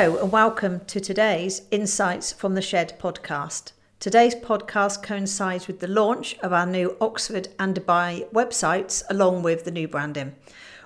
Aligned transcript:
Hello, 0.00 0.16
and 0.16 0.32
welcome 0.32 0.80
to 0.86 0.98
today's 0.98 1.60
Insights 1.70 2.32
from 2.32 2.54
the 2.54 2.62
Shed 2.62 2.98
podcast. 2.98 3.72
Today's 3.98 4.34
podcast 4.34 5.02
coincides 5.02 5.66
with 5.66 5.80
the 5.80 5.88
launch 5.88 6.38
of 6.38 6.54
our 6.54 6.64
new 6.64 6.96
Oxford 7.02 7.48
and 7.58 7.74
Dubai 7.74 8.26
websites, 8.32 9.02
along 9.10 9.42
with 9.42 9.64
the 9.64 9.70
new 9.70 9.86
branding. 9.86 10.36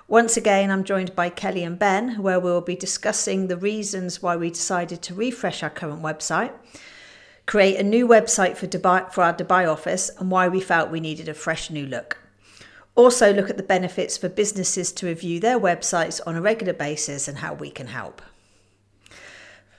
Once 0.09 0.35
again, 0.35 0.69
I'm 0.69 0.83
joined 0.83 1.15
by 1.15 1.29
Kelly 1.29 1.63
and 1.63 1.79
Ben, 1.79 2.21
where 2.21 2.41
we'll 2.41 2.59
be 2.59 2.75
discussing 2.75 3.47
the 3.47 3.55
reasons 3.55 4.21
why 4.21 4.35
we 4.35 4.49
decided 4.49 5.01
to 5.03 5.15
refresh 5.15 5.63
our 5.63 5.69
current 5.69 6.01
website, 6.01 6.51
create 7.45 7.79
a 7.79 7.83
new 7.83 8.05
website 8.05 8.57
for 8.57 8.67
Dubai 8.67 9.09
for 9.13 9.23
our 9.23 9.33
Dubai 9.33 9.65
office, 9.65 10.09
and 10.19 10.29
why 10.29 10.49
we 10.49 10.59
felt 10.59 10.91
we 10.91 10.99
needed 10.99 11.29
a 11.29 11.33
fresh 11.33 11.69
new 11.69 11.85
look. 11.85 12.17
Also, 12.95 13.31
look 13.31 13.49
at 13.49 13.55
the 13.55 13.63
benefits 13.63 14.17
for 14.17 14.27
businesses 14.27 14.91
to 14.91 15.05
review 15.07 15.39
their 15.39 15.57
websites 15.57 16.19
on 16.27 16.35
a 16.35 16.41
regular 16.41 16.73
basis 16.73 17.29
and 17.29 17.37
how 17.37 17.53
we 17.53 17.71
can 17.71 17.87
help. 17.87 18.21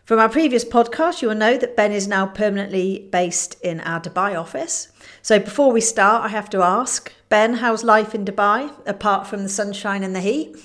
From 0.06 0.20
our 0.20 0.28
previous 0.28 0.64
podcast, 0.64 1.20
you 1.20 1.26
will 1.26 1.34
know 1.34 1.58
that 1.58 1.74
Ben 1.74 1.90
is 1.90 2.06
now 2.06 2.26
permanently 2.26 3.08
based 3.10 3.60
in 3.60 3.80
our 3.80 4.00
Dubai 4.00 4.38
office. 4.38 4.86
So 5.20 5.40
before 5.40 5.72
we 5.72 5.80
start, 5.80 6.24
I 6.24 6.28
have 6.28 6.48
to 6.50 6.62
ask 6.62 7.12
Ben, 7.28 7.54
how's 7.54 7.82
life 7.82 8.14
in 8.14 8.24
Dubai 8.24 8.70
apart 8.86 9.26
from 9.26 9.42
the 9.42 9.48
sunshine 9.48 10.04
and 10.04 10.14
the 10.14 10.20
heat? 10.20 10.56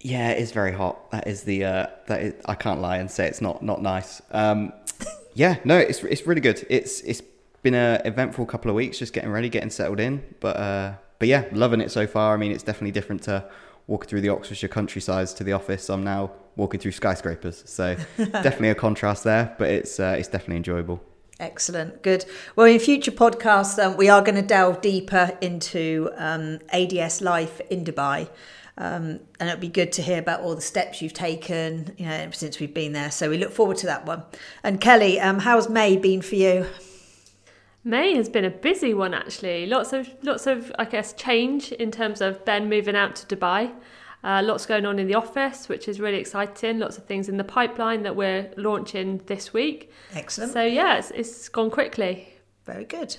Yeah, 0.00 0.30
it 0.30 0.38
is 0.38 0.52
very 0.52 0.70
hot. 0.70 1.10
That 1.10 1.26
is 1.26 1.42
the 1.42 1.64
uh, 1.64 1.86
that 2.06 2.22
is, 2.22 2.34
I 2.46 2.54
can't 2.54 2.80
lie 2.80 2.98
and 2.98 3.10
say 3.10 3.26
it's 3.26 3.40
not 3.40 3.64
not 3.64 3.82
nice. 3.82 4.22
Um, 4.30 4.72
yeah, 5.34 5.56
no, 5.64 5.76
it's 5.76 6.04
it's 6.04 6.24
really 6.24 6.40
good. 6.40 6.64
It's 6.70 7.00
it's 7.00 7.22
been 7.64 7.74
a 7.74 8.00
eventful 8.04 8.46
couple 8.46 8.70
of 8.70 8.76
weeks, 8.76 8.96
just 8.96 9.12
getting 9.12 9.30
ready, 9.30 9.48
getting 9.48 9.70
settled 9.70 9.98
in. 9.98 10.22
But 10.38 10.56
uh, 10.56 10.92
but 11.18 11.26
yeah, 11.26 11.46
loving 11.50 11.80
it 11.80 11.90
so 11.90 12.06
far. 12.06 12.34
I 12.34 12.36
mean, 12.36 12.52
it's 12.52 12.62
definitely 12.62 12.92
different 12.92 13.24
to 13.24 13.44
walking 13.88 14.08
through 14.08 14.20
the 14.20 14.28
Oxfordshire 14.28 14.68
countryside 14.68 15.26
to 15.26 15.42
the 15.42 15.52
office. 15.52 15.90
I'm 15.90 16.04
now 16.04 16.30
walking 16.56 16.80
through 16.80 16.92
skyscrapers, 16.92 17.62
so 17.66 17.96
definitely 18.16 18.70
a 18.70 18.74
contrast 18.74 19.24
there. 19.24 19.54
But 19.58 19.70
it's 19.70 20.00
uh, 20.00 20.16
it's 20.18 20.28
definitely 20.28 20.56
enjoyable. 20.56 21.02
Excellent, 21.38 22.02
good. 22.02 22.24
Well, 22.54 22.66
in 22.66 22.78
future 22.78 23.10
podcasts, 23.10 23.82
um, 23.82 23.96
we 23.98 24.08
are 24.08 24.22
going 24.22 24.36
to 24.36 24.42
delve 24.42 24.80
deeper 24.80 25.36
into 25.42 26.10
um, 26.16 26.60
ADS 26.72 27.20
life 27.20 27.60
in 27.68 27.84
Dubai. 27.84 28.28
Um, 28.78 29.20
and 29.40 29.48
it'd 29.48 29.60
be 29.60 29.68
good 29.68 29.90
to 29.92 30.02
hear 30.02 30.18
about 30.18 30.40
all 30.40 30.54
the 30.54 30.60
steps 30.60 31.00
you've 31.00 31.14
taken, 31.14 31.94
you 31.96 32.06
know, 32.06 32.30
since 32.30 32.60
we've 32.60 32.74
been 32.74 32.92
there. 32.92 33.10
So 33.10 33.30
we 33.30 33.38
look 33.38 33.52
forward 33.52 33.78
to 33.78 33.86
that 33.86 34.04
one. 34.04 34.22
And 34.62 34.80
Kelly, 34.80 35.18
um, 35.18 35.40
how's 35.40 35.68
May 35.68 35.96
been 35.96 36.20
for 36.20 36.34
you? 36.34 36.66
May 37.86 38.16
has 38.16 38.28
been 38.28 38.44
a 38.44 38.50
busy 38.50 38.92
one 38.92 39.14
actually. 39.14 39.64
Lots 39.64 39.92
of 39.92 40.08
lots 40.22 40.48
of 40.48 40.72
I 40.76 40.86
guess 40.86 41.12
change 41.12 41.70
in 41.70 41.92
terms 41.92 42.20
of 42.20 42.44
Ben 42.44 42.68
moving 42.68 42.96
out 42.96 43.14
to 43.16 43.36
Dubai. 43.36 43.72
Uh, 44.26 44.42
lots 44.42 44.66
going 44.66 44.84
on 44.84 44.98
in 44.98 45.06
the 45.06 45.14
office, 45.14 45.68
which 45.68 45.86
is 45.86 46.00
really 46.00 46.18
exciting. 46.18 46.80
Lots 46.80 46.98
of 46.98 47.04
things 47.04 47.28
in 47.28 47.36
the 47.36 47.44
pipeline 47.44 48.02
that 48.02 48.16
we're 48.16 48.50
launching 48.56 49.20
this 49.26 49.52
week. 49.52 49.92
Excellent. 50.14 50.52
So 50.52 50.64
yeah, 50.64 50.98
it's, 50.98 51.12
it's 51.12 51.48
gone 51.48 51.70
quickly. 51.70 52.28
Very 52.64 52.84
good. 52.84 53.16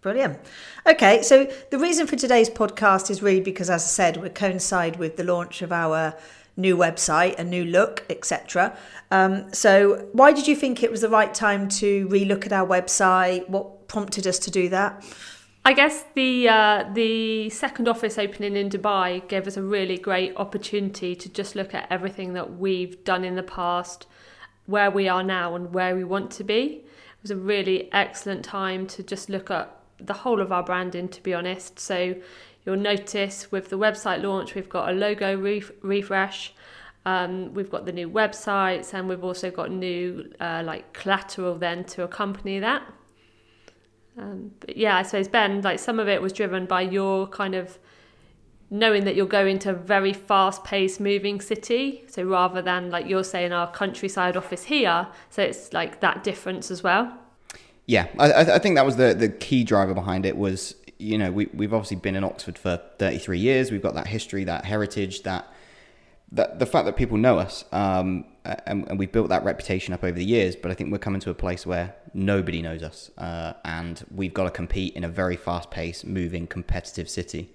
Brilliant. 0.00 0.40
Okay, 0.84 1.22
so 1.22 1.48
the 1.70 1.78
reason 1.78 2.08
for 2.08 2.16
today's 2.16 2.50
podcast 2.50 3.08
is 3.08 3.22
really 3.22 3.40
because, 3.40 3.70
as 3.70 3.84
I 3.84 3.86
said, 3.86 4.16
we 4.16 4.30
coincide 4.30 4.96
with 4.96 5.16
the 5.16 5.22
launch 5.22 5.62
of 5.62 5.70
our 5.70 6.16
new 6.56 6.76
website, 6.76 7.38
a 7.38 7.44
new 7.44 7.64
look, 7.64 8.04
etc. 8.10 8.76
Um, 9.12 9.54
so, 9.54 10.08
why 10.10 10.32
did 10.32 10.48
you 10.48 10.56
think 10.56 10.82
it 10.82 10.90
was 10.90 11.02
the 11.02 11.08
right 11.08 11.32
time 11.32 11.68
to 11.68 12.08
relook 12.08 12.46
at 12.46 12.52
our 12.52 12.66
website? 12.66 13.48
What 13.48 13.86
prompted 13.86 14.26
us 14.26 14.40
to 14.40 14.50
do 14.50 14.68
that? 14.70 15.04
I 15.64 15.74
guess 15.74 16.04
the 16.14 16.48
uh, 16.48 16.90
the 16.92 17.48
second 17.50 17.86
office 17.86 18.18
opening 18.18 18.56
in 18.56 18.68
Dubai 18.68 19.26
gave 19.28 19.46
us 19.46 19.56
a 19.56 19.62
really 19.62 19.96
great 19.96 20.36
opportunity 20.36 21.14
to 21.14 21.28
just 21.28 21.54
look 21.54 21.72
at 21.72 21.86
everything 21.88 22.32
that 22.32 22.58
we've 22.58 23.04
done 23.04 23.24
in 23.24 23.36
the 23.36 23.44
past, 23.44 24.06
where 24.66 24.90
we 24.90 25.08
are 25.08 25.22
now, 25.22 25.54
and 25.54 25.72
where 25.72 25.94
we 25.94 26.02
want 26.02 26.32
to 26.32 26.44
be. 26.44 26.82
It 26.84 27.22
was 27.22 27.30
a 27.30 27.36
really 27.36 27.88
excellent 27.92 28.44
time 28.44 28.88
to 28.88 29.04
just 29.04 29.28
look 29.28 29.52
at 29.52 29.72
the 29.98 30.14
whole 30.14 30.40
of 30.40 30.50
our 30.50 30.64
branding, 30.64 31.08
to 31.10 31.22
be 31.22 31.32
honest. 31.32 31.78
So 31.78 32.16
you'll 32.64 32.76
notice 32.76 33.52
with 33.52 33.68
the 33.68 33.78
website 33.78 34.22
launch, 34.22 34.56
we've 34.56 34.68
got 34.68 34.88
a 34.88 34.92
logo 34.92 35.36
ref- 35.38 35.70
refresh. 35.82 36.54
Um, 37.06 37.54
we've 37.54 37.70
got 37.70 37.86
the 37.86 37.92
new 37.92 38.08
websites 38.08 38.94
and 38.94 39.08
we've 39.08 39.24
also 39.24 39.50
got 39.50 39.70
new 39.72 40.32
uh, 40.40 40.62
like 40.64 40.92
collateral 40.92 41.56
then 41.56 41.84
to 41.84 42.04
accompany 42.04 42.60
that. 42.60 42.82
Um, 44.16 44.52
but 44.60 44.76
yeah, 44.76 44.96
I 44.96 45.02
suppose 45.02 45.28
Ben, 45.28 45.62
like 45.62 45.78
some 45.78 45.98
of 45.98 46.08
it 46.08 46.20
was 46.20 46.32
driven 46.32 46.66
by 46.66 46.82
your 46.82 47.26
kind 47.28 47.54
of 47.54 47.78
knowing 48.70 49.04
that 49.04 49.14
you're 49.14 49.26
going 49.26 49.58
to 49.58 49.70
a 49.70 49.74
very 49.74 50.12
fast-paced 50.14 50.98
moving 50.98 51.40
city. 51.40 52.04
So 52.08 52.24
rather 52.24 52.62
than 52.62 52.90
like 52.90 53.06
you're 53.06 53.24
saying 53.24 53.52
our 53.52 53.70
countryside 53.70 54.36
office 54.36 54.64
here, 54.64 55.06
so 55.30 55.42
it's 55.42 55.72
like 55.72 56.00
that 56.00 56.24
difference 56.24 56.70
as 56.70 56.82
well. 56.82 57.18
Yeah, 57.86 58.06
I, 58.18 58.54
I 58.54 58.58
think 58.58 58.76
that 58.76 58.86
was 58.86 58.96
the 58.96 59.12
the 59.12 59.28
key 59.28 59.64
driver 59.64 59.92
behind 59.92 60.24
it 60.24 60.36
was 60.36 60.74
you 60.98 61.18
know 61.18 61.32
we 61.32 61.46
we've 61.52 61.74
obviously 61.74 61.96
been 61.96 62.14
in 62.14 62.24
Oxford 62.24 62.56
for 62.56 62.80
33 62.98 63.38
years. 63.38 63.70
We've 63.70 63.82
got 63.82 63.94
that 63.94 64.06
history, 64.06 64.44
that 64.44 64.64
heritage, 64.64 65.22
that 65.24 65.51
that 66.32 66.58
the 66.58 66.66
fact 66.66 66.86
that 66.86 66.96
people 66.96 67.18
know 67.18 67.38
us, 67.38 67.64
um, 67.72 68.24
and, 68.44 68.88
and, 68.88 68.98
we've 68.98 69.12
built 69.12 69.28
that 69.28 69.44
reputation 69.44 69.94
up 69.94 70.02
over 70.02 70.18
the 70.18 70.24
years. 70.24 70.56
But 70.56 70.70
I 70.70 70.74
think 70.74 70.90
we're 70.90 70.98
coming 70.98 71.20
to 71.20 71.30
a 71.30 71.34
place 71.34 71.66
where 71.66 71.94
nobody 72.14 72.62
knows 72.62 72.82
us, 72.82 73.10
uh, 73.18 73.52
and 73.64 74.02
we've 74.10 74.34
got 74.34 74.44
to 74.44 74.50
compete 74.50 74.96
in 74.96 75.04
a 75.04 75.08
very 75.08 75.36
fast-paced, 75.36 76.06
moving, 76.06 76.46
competitive 76.46 77.08
city. 77.08 77.52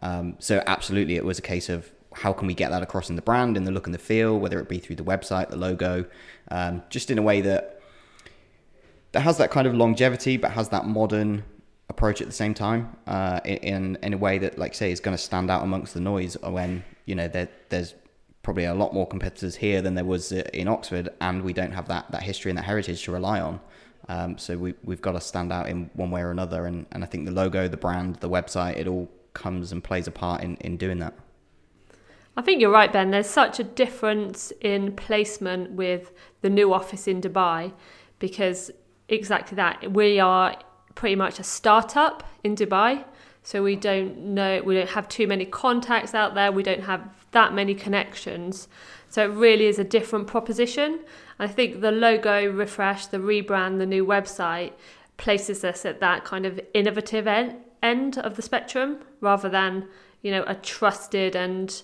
Um, 0.00 0.36
so 0.38 0.62
absolutely, 0.66 1.16
it 1.16 1.24
was 1.24 1.38
a 1.38 1.42
case 1.42 1.68
of 1.68 1.90
how 2.12 2.32
can 2.32 2.46
we 2.46 2.54
get 2.54 2.70
that 2.70 2.82
across 2.82 3.10
in 3.10 3.16
the 3.16 3.22
brand, 3.22 3.56
in 3.56 3.64
the 3.64 3.70
look 3.70 3.86
and 3.86 3.94
the 3.94 3.98
feel, 3.98 4.38
whether 4.38 4.58
it 4.60 4.68
be 4.68 4.78
through 4.78 4.96
the 4.96 5.04
website, 5.04 5.50
the 5.50 5.56
logo, 5.56 6.06
um, 6.50 6.82
just 6.88 7.10
in 7.10 7.18
a 7.18 7.22
way 7.22 7.40
that 7.40 7.80
that 9.12 9.20
has 9.20 9.38
that 9.38 9.50
kind 9.50 9.66
of 9.66 9.74
longevity, 9.74 10.36
but 10.36 10.52
has 10.52 10.68
that 10.68 10.86
modern 10.86 11.42
approach 11.88 12.20
at 12.20 12.28
the 12.28 12.32
same 12.32 12.54
time, 12.54 12.96
uh, 13.08 13.40
in 13.44 13.98
in 14.02 14.14
a 14.14 14.16
way 14.16 14.38
that, 14.38 14.56
like 14.56 14.74
say, 14.74 14.92
is 14.92 15.00
going 15.00 15.16
to 15.16 15.22
stand 15.22 15.50
out 15.50 15.64
amongst 15.64 15.94
the 15.94 16.00
noise 16.00 16.36
when 16.42 16.84
you 17.06 17.16
know 17.16 17.26
there, 17.26 17.48
there's 17.68 17.94
probably 18.42 18.64
a 18.64 18.74
lot 18.74 18.94
more 18.94 19.06
competitors 19.06 19.56
here 19.56 19.82
than 19.82 19.94
there 19.94 20.04
was 20.04 20.32
uh, 20.32 20.42
in 20.52 20.68
Oxford, 20.68 21.08
and 21.20 21.42
we 21.42 21.52
don't 21.52 21.72
have 21.72 21.88
that 21.88 22.10
that 22.10 22.22
history 22.22 22.50
and 22.50 22.58
that 22.58 22.64
heritage 22.64 23.02
to 23.04 23.12
rely 23.12 23.40
on. 23.40 23.60
Um, 24.08 24.38
so 24.38 24.56
we 24.56 24.74
we've 24.82 25.02
got 25.02 25.12
to 25.12 25.20
stand 25.20 25.52
out 25.52 25.68
in 25.68 25.90
one 25.94 26.10
way 26.10 26.22
or 26.22 26.30
another, 26.30 26.66
and, 26.66 26.86
and 26.92 27.04
I 27.04 27.06
think 27.06 27.26
the 27.26 27.32
logo, 27.32 27.68
the 27.68 27.76
brand, 27.76 28.16
the 28.16 28.30
website, 28.30 28.76
it 28.76 28.86
all 28.86 29.08
comes 29.34 29.72
and 29.72 29.82
plays 29.82 30.06
a 30.06 30.10
part 30.10 30.42
in, 30.42 30.56
in 30.56 30.76
doing 30.76 30.98
that. 30.98 31.14
I 32.36 32.42
think 32.42 32.60
you're 32.60 32.70
right, 32.70 32.92
Ben. 32.92 33.10
There's 33.10 33.28
such 33.28 33.60
a 33.60 33.64
difference 33.64 34.52
in 34.60 34.96
placement 34.96 35.72
with 35.72 36.12
the 36.40 36.50
new 36.50 36.72
office 36.72 37.06
in 37.06 37.20
Dubai 37.20 37.72
because 38.18 38.70
exactly 39.08 39.56
that. 39.56 39.92
We 39.92 40.20
are 40.20 40.56
pretty 40.94 41.16
much 41.16 41.38
a 41.38 41.42
startup 41.42 42.22
in 42.44 42.54
Dubai. 42.54 43.04
So 43.42 43.62
we 43.62 43.76
don't 43.76 44.18
know, 44.18 44.62
we 44.62 44.74
don't 44.74 44.90
have 44.90 45.08
too 45.08 45.26
many 45.26 45.44
contacts 45.44 46.14
out 46.14 46.34
there, 46.34 46.52
we 46.52 46.62
don't 46.62 46.82
have 46.82 47.08
that 47.32 47.54
many 47.54 47.74
connections. 47.74 48.68
So 49.08 49.24
it 49.24 49.34
really 49.34 49.66
is 49.66 49.78
a 49.78 49.84
different 49.84 50.26
proposition. 50.26 51.00
I 51.38 51.48
think 51.48 51.80
the 51.80 51.90
logo 51.90 52.50
refresh, 52.52 53.06
the 53.06 53.18
rebrand, 53.18 53.78
the 53.78 53.86
new 53.86 54.04
website 54.04 54.72
places 55.16 55.64
us 55.64 55.84
at 55.84 56.00
that 56.00 56.24
kind 56.24 56.46
of 56.46 56.60
innovative 56.74 57.26
en- 57.26 57.58
end 57.82 58.18
of 58.18 58.36
the 58.36 58.42
spectrum 58.42 58.98
rather 59.20 59.48
than, 59.48 59.88
you 60.22 60.30
know, 60.30 60.44
a 60.46 60.54
trusted 60.54 61.34
and 61.34 61.82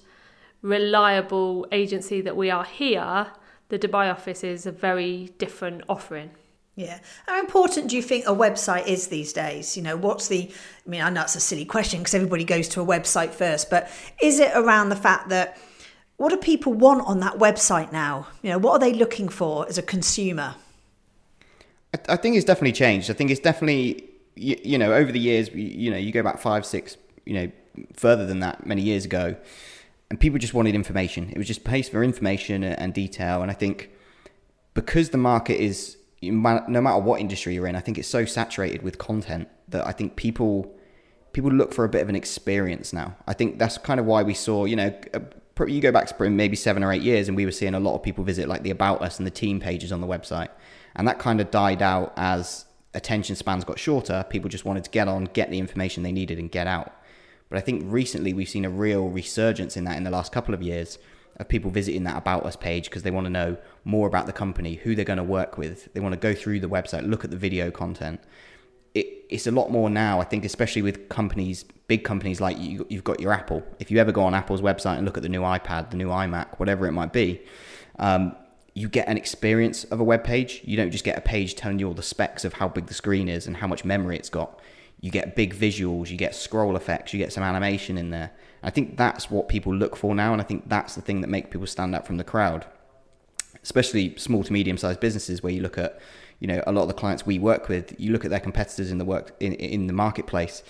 reliable 0.62 1.66
agency 1.72 2.20
that 2.20 2.36
we 2.36 2.50
are 2.50 2.64
here. 2.64 3.28
The 3.68 3.78
Dubai 3.78 4.10
office 4.10 4.44
is 4.44 4.66
a 4.66 4.72
very 4.72 5.32
different 5.38 5.82
offering. 5.88 6.30
Yeah. 6.76 6.98
How 7.26 7.40
important 7.40 7.88
do 7.88 7.96
you 7.96 8.02
think 8.02 8.26
a 8.26 8.34
website 8.34 8.86
is 8.86 9.08
these 9.08 9.32
days? 9.32 9.78
You 9.78 9.82
know, 9.82 9.96
what's 9.96 10.28
the, 10.28 10.50
I 10.86 10.88
mean, 10.88 11.00
I 11.00 11.08
know 11.08 11.22
it's 11.22 11.34
a 11.34 11.40
silly 11.40 11.64
question 11.64 12.00
because 12.00 12.14
everybody 12.14 12.44
goes 12.44 12.68
to 12.68 12.82
a 12.82 12.86
website 12.86 13.30
first, 13.30 13.70
but 13.70 13.90
is 14.22 14.38
it 14.38 14.52
around 14.54 14.90
the 14.90 14.96
fact 14.96 15.30
that 15.30 15.56
what 16.18 16.28
do 16.28 16.36
people 16.36 16.74
want 16.74 17.06
on 17.06 17.20
that 17.20 17.38
website 17.38 17.92
now? 17.92 18.26
You 18.42 18.50
know, 18.50 18.58
what 18.58 18.72
are 18.72 18.78
they 18.78 18.92
looking 18.92 19.30
for 19.30 19.66
as 19.66 19.78
a 19.78 19.82
consumer? 19.82 20.54
I, 21.94 22.12
I 22.12 22.16
think 22.16 22.36
it's 22.36 22.44
definitely 22.44 22.72
changed. 22.72 23.10
I 23.10 23.14
think 23.14 23.30
it's 23.30 23.40
definitely, 23.40 24.04
you, 24.34 24.60
you 24.62 24.78
know, 24.78 24.92
over 24.92 25.10
the 25.10 25.18
years, 25.18 25.48
you, 25.48 25.64
you 25.64 25.90
know, 25.90 25.96
you 25.96 26.12
go 26.12 26.22
back 26.22 26.38
five, 26.38 26.66
six, 26.66 26.98
you 27.24 27.32
know, 27.32 27.50
further 27.94 28.26
than 28.26 28.40
that 28.40 28.66
many 28.66 28.82
years 28.82 29.06
ago, 29.06 29.34
and 30.10 30.20
people 30.20 30.38
just 30.38 30.52
wanted 30.52 30.74
information. 30.74 31.30
It 31.30 31.38
was 31.38 31.46
just 31.46 31.64
pace 31.64 31.88
for 31.88 32.04
information 32.04 32.62
and 32.62 32.92
detail. 32.92 33.40
And 33.40 33.50
I 33.50 33.54
think 33.54 33.90
because 34.74 35.08
the 35.08 35.18
market 35.18 35.58
is 35.58 35.96
no 36.22 36.80
matter 36.80 36.98
what 36.98 37.20
industry 37.20 37.54
you're 37.54 37.66
in, 37.66 37.76
I 37.76 37.80
think 37.80 37.98
it's 37.98 38.08
so 38.08 38.24
saturated 38.24 38.82
with 38.82 38.98
content 38.98 39.48
that 39.68 39.86
I 39.86 39.92
think 39.92 40.16
people 40.16 40.72
people 41.32 41.52
look 41.52 41.74
for 41.74 41.84
a 41.84 41.88
bit 41.88 42.00
of 42.00 42.08
an 42.08 42.16
experience 42.16 42.94
now. 42.94 43.14
I 43.26 43.34
think 43.34 43.58
that's 43.58 43.76
kind 43.76 44.00
of 44.00 44.06
why 44.06 44.22
we 44.22 44.32
saw, 44.32 44.64
you 44.64 44.74
know, 44.74 44.94
uh, 45.12 45.66
you 45.66 45.82
go 45.82 45.92
back 45.92 46.06
to 46.06 46.30
maybe 46.30 46.56
seven 46.56 46.82
or 46.82 46.92
eight 46.92 47.02
years, 47.02 47.28
and 47.28 47.36
we 47.36 47.44
were 47.44 47.52
seeing 47.52 47.74
a 47.74 47.80
lot 47.80 47.94
of 47.94 48.02
people 48.02 48.24
visit 48.24 48.48
like 48.48 48.62
the 48.62 48.70
about 48.70 49.02
us 49.02 49.18
and 49.18 49.26
the 49.26 49.30
team 49.30 49.60
pages 49.60 49.92
on 49.92 50.00
the 50.00 50.06
website, 50.06 50.48
and 50.94 51.06
that 51.06 51.18
kind 51.18 51.40
of 51.40 51.50
died 51.50 51.82
out 51.82 52.12
as 52.16 52.64
attention 52.94 53.36
spans 53.36 53.64
got 53.64 53.78
shorter. 53.78 54.24
People 54.30 54.48
just 54.48 54.64
wanted 54.64 54.84
to 54.84 54.90
get 54.90 55.08
on, 55.08 55.24
get 55.26 55.50
the 55.50 55.58
information 55.58 56.02
they 56.02 56.12
needed, 56.12 56.38
and 56.38 56.50
get 56.50 56.66
out. 56.66 56.92
But 57.48 57.58
I 57.58 57.60
think 57.60 57.84
recently 57.86 58.32
we've 58.32 58.48
seen 58.48 58.64
a 58.64 58.70
real 58.70 59.08
resurgence 59.08 59.76
in 59.76 59.84
that 59.84 59.96
in 59.96 60.04
the 60.04 60.10
last 60.10 60.32
couple 60.32 60.54
of 60.54 60.62
years, 60.62 60.98
of 61.36 61.48
people 61.48 61.70
visiting 61.70 62.04
that 62.04 62.16
about 62.16 62.44
us 62.46 62.56
page 62.56 62.84
because 62.84 63.02
they 63.02 63.10
want 63.10 63.26
to 63.26 63.30
know 63.30 63.56
more 63.84 64.06
about 64.06 64.26
the 64.26 64.32
company, 64.32 64.74
who 64.74 64.94
they're 64.94 65.04
going 65.04 65.18
to 65.18 65.24
work 65.24 65.58
with. 65.58 65.92
They 65.92 66.00
want 66.00 66.12
to 66.12 66.18
go 66.18 66.34
through 66.34 66.60
the 66.60 66.68
website, 66.68 67.08
look 67.08 67.24
at 67.24 67.30
the 67.30 67.36
video 67.36 67.70
content. 67.70 68.20
It, 68.94 69.06
it's 69.28 69.46
a 69.46 69.50
lot 69.50 69.70
more 69.70 69.90
now, 69.90 70.20
I 70.20 70.24
think, 70.24 70.44
especially 70.44 70.82
with 70.82 71.08
companies, 71.08 71.64
big 71.88 72.04
companies 72.04 72.40
like 72.40 72.58
you, 72.58 72.86
you've 72.88 73.04
got 73.04 73.20
your 73.20 73.32
Apple. 73.32 73.62
If 73.78 73.90
you 73.90 73.98
ever 73.98 74.12
go 74.12 74.22
on 74.22 74.34
Apple's 74.34 74.62
website 74.62 74.96
and 74.96 75.04
look 75.04 75.18
at 75.18 75.22
the 75.22 75.28
new 75.28 75.42
iPad, 75.42 75.90
the 75.90 75.96
new 75.96 76.08
iMac, 76.08 76.58
whatever 76.58 76.86
it 76.86 76.92
might 76.92 77.12
be, 77.12 77.42
um, 77.98 78.34
you 78.72 78.88
get 78.88 79.08
an 79.08 79.16
experience 79.16 79.84
of 79.84 80.00
a 80.00 80.04
web 80.04 80.22
page. 80.22 80.60
You 80.64 80.76
don't 80.76 80.90
just 80.90 81.04
get 81.04 81.16
a 81.16 81.22
page 81.22 81.54
telling 81.54 81.78
you 81.78 81.88
all 81.88 81.94
the 81.94 82.02
specs 82.02 82.44
of 82.44 82.54
how 82.54 82.68
big 82.68 82.86
the 82.86 82.94
screen 82.94 83.28
is 83.28 83.46
and 83.46 83.56
how 83.56 83.66
much 83.66 83.84
memory 83.84 84.16
it's 84.16 84.28
got. 84.28 84.60
You 85.00 85.10
get 85.10 85.36
big 85.36 85.54
visuals, 85.54 86.10
you 86.10 86.16
get 86.16 86.34
scroll 86.34 86.76
effects, 86.76 87.12
you 87.12 87.18
get 87.18 87.32
some 87.32 87.42
animation 87.42 87.98
in 87.98 88.10
there. 88.10 88.32
I 88.62 88.70
think 88.70 88.96
that's 88.96 89.30
what 89.30 89.48
people 89.48 89.74
look 89.74 89.96
for 89.96 90.14
now, 90.14 90.32
and 90.32 90.40
I 90.40 90.44
think 90.44 90.68
that's 90.68 90.94
the 90.94 91.02
thing 91.02 91.20
that 91.20 91.28
makes 91.28 91.50
people 91.50 91.66
stand 91.66 91.94
out 91.94 92.06
from 92.06 92.16
the 92.16 92.24
crowd, 92.24 92.66
especially 93.62 94.16
small 94.16 94.42
to 94.42 94.52
medium 94.52 94.78
sized 94.78 95.00
businesses 95.00 95.42
where 95.42 95.52
you 95.52 95.60
look 95.60 95.78
at, 95.78 96.00
you 96.40 96.48
know, 96.48 96.62
a 96.66 96.72
lot 96.72 96.82
of 96.82 96.88
the 96.88 96.94
clients 96.94 97.26
we 97.26 97.38
work 97.38 97.68
with. 97.68 97.94
You 98.00 98.12
look 98.12 98.24
at 98.24 98.30
their 98.30 98.40
competitors 98.40 98.90
in 98.90 98.98
the 98.98 99.04
work 99.04 99.36
in 99.38 99.52
in 99.52 99.86
the 99.86 99.92
marketplace, 99.92 100.62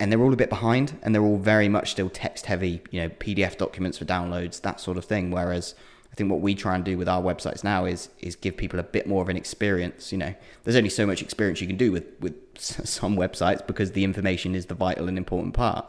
and 0.00 0.10
they're 0.10 0.20
all 0.20 0.32
a 0.32 0.36
bit 0.36 0.50
behind, 0.50 0.98
and 1.02 1.14
they're 1.14 1.22
all 1.22 1.38
very 1.38 1.68
much 1.68 1.92
still 1.92 2.10
text 2.10 2.46
heavy, 2.46 2.82
you 2.90 3.00
know, 3.00 3.08
PDF 3.08 3.56
documents 3.56 3.98
for 3.98 4.04
downloads, 4.04 4.60
that 4.62 4.80
sort 4.80 4.98
of 4.98 5.04
thing. 5.04 5.30
Whereas 5.30 5.74
I 6.12 6.16
think 6.16 6.30
what 6.30 6.40
we 6.40 6.54
try 6.54 6.74
and 6.74 6.84
do 6.84 6.98
with 6.98 7.08
our 7.08 7.22
websites 7.22 7.62
now 7.62 7.84
is 7.84 8.08
is 8.18 8.36
give 8.36 8.56
people 8.56 8.80
a 8.80 8.82
bit 8.82 9.06
more 9.06 9.22
of 9.22 9.28
an 9.28 9.36
experience. 9.36 10.12
You 10.12 10.18
know, 10.18 10.34
there's 10.64 10.76
only 10.76 10.90
so 10.90 11.06
much 11.06 11.22
experience 11.22 11.60
you 11.60 11.66
can 11.66 11.76
do 11.76 11.92
with 11.92 12.04
with 12.20 12.34
some 12.58 13.16
websites 13.16 13.66
because 13.66 13.92
the 13.92 14.04
information 14.04 14.54
is 14.54 14.66
the 14.66 14.74
vital 14.74 15.08
and 15.08 15.16
important 15.16 15.54
part. 15.54 15.86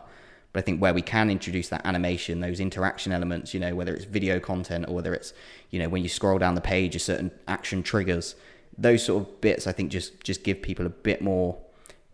But 0.53 0.59
I 0.59 0.63
think 0.63 0.81
where 0.81 0.93
we 0.93 1.01
can 1.01 1.29
introduce 1.29 1.69
that 1.69 1.85
animation, 1.85 2.41
those 2.41 2.59
interaction 2.59 3.13
elements, 3.13 3.53
you 3.53 3.59
know, 3.59 3.73
whether 3.73 3.93
it's 3.95 4.03
video 4.05 4.39
content 4.39 4.85
or 4.89 4.95
whether 4.95 5.13
it's, 5.13 5.33
you 5.69 5.79
know, 5.79 5.87
when 5.87 6.03
you 6.03 6.09
scroll 6.09 6.39
down 6.39 6.55
the 6.55 6.61
page, 6.61 6.93
a 6.93 6.99
certain 6.99 7.31
action 7.47 7.83
triggers, 7.83 8.35
those 8.77 9.05
sort 9.05 9.23
of 9.23 9.41
bits, 9.41 9.65
I 9.65 9.71
think 9.71 9.91
just 9.91 10.21
just 10.23 10.43
give 10.43 10.61
people 10.61 10.85
a 10.85 10.89
bit 10.89 11.21
more 11.21 11.57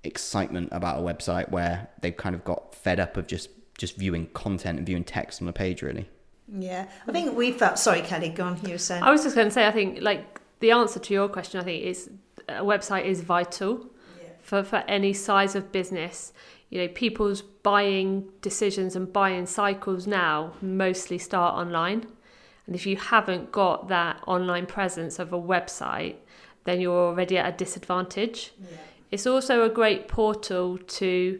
excitement 0.04 0.70
about 0.72 1.00
a 1.00 1.02
website 1.02 1.50
where 1.50 1.90
they've 2.02 2.16
kind 2.16 2.36
of 2.36 2.44
got 2.44 2.76
fed 2.76 3.00
up 3.00 3.18
of 3.18 3.28
just 3.28 3.50
just 3.78 3.96
viewing 3.96 4.28
content 4.28 4.78
and 4.78 4.86
viewing 4.86 5.04
text 5.04 5.42
on 5.42 5.48
the 5.48 5.54
page, 5.54 5.82
really. 5.82 6.08
Yeah, 6.48 6.88
I 7.08 7.12
think 7.12 7.36
we 7.36 7.52
felt. 7.52 7.78
Sorry, 7.78 8.02
Kelly, 8.02 8.30
go 8.30 8.46
on. 8.46 8.60
You 8.64 8.72
were 8.72 8.78
saying. 8.78 9.04
I 9.04 9.12
was 9.12 9.24
just 9.24 9.36
going 9.36 9.48
to 9.48 9.54
say, 9.54 9.68
I 9.68 9.72
think 9.72 10.02
like 10.02 10.40
the 10.60 10.72
answer 10.72 11.00
to 11.00 11.14
your 11.14 11.28
question, 11.28 11.60
I 11.60 11.64
think 11.64 11.84
is 11.84 12.10
a 12.48 12.64
website 12.64 13.06
is 13.06 13.22
vital 13.22 13.86
yeah. 14.22 14.30
for 14.42 14.64
for 14.64 14.78
any 14.88 15.14
size 15.14 15.56
of 15.56 15.72
business. 15.72 16.34
You 16.70 16.82
know, 16.82 16.88
people's 16.90 17.42
buying 17.42 18.30
decisions 18.42 18.96
and 18.96 19.12
buying 19.12 19.46
cycles 19.46 20.08
now 20.08 20.54
mostly 20.62 21.18
start 21.18 21.56
online, 21.56 22.08
and 22.66 22.76
if 22.76 22.86
you 22.86 22.98
haven't 22.98 23.52
got 23.52 23.88
that 23.90 24.22
online 24.28 24.66
presence 24.66 25.20
of 25.20 25.34
a 25.34 25.40
website, 25.40 26.16
then 26.64 26.80
you're 26.82 27.08
already 27.10 27.38
at 27.38 27.54
a 27.54 27.58
disadvantage. 27.58 28.54
Yeah. 28.60 28.78
It's 29.12 29.26
also 29.26 29.64
a 29.64 29.70
great 29.70 30.08
portal 30.08 30.78
to 30.78 31.40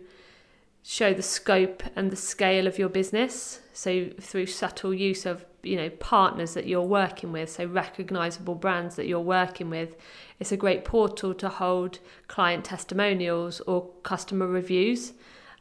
show 0.90 1.14
the 1.14 1.22
scope 1.22 1.84
and 1.98 2.12
the 2.12 2.16
scale 2.16 2.66
of 2.66 2.80
your 2.80 2.88
business. 2.88 3.60
So 3.74 4.10
through 4.22 4.46
subtle 4.46 4.94
use 4.94 5.26
of 5.26 5.46
you 5.62 5.76
know 5.76 5.90
partners 5.90 6.54
that 6.54 6.66
you're 6.66 6.82
working 6.82 7.34
with, 7.34 7.50
so 7.50 7.66
recognizable 7.66 8.56
brands 8.56 8.96
that 8.96 9.06
you're 9.06 9.20
working 9.20 9.70
with, 9.70 9.98
it's 10.40 10.54
a 10.54 10.58
great 10.58 10.86
portal 10.86 11.34
to 11.34 11.50
hold 11.50 12.00
client 12.30 12.64
testimonials 12.64 13.60
or 13.62 13.90
customer 14.04 14.48
reviews. 14.48 15.12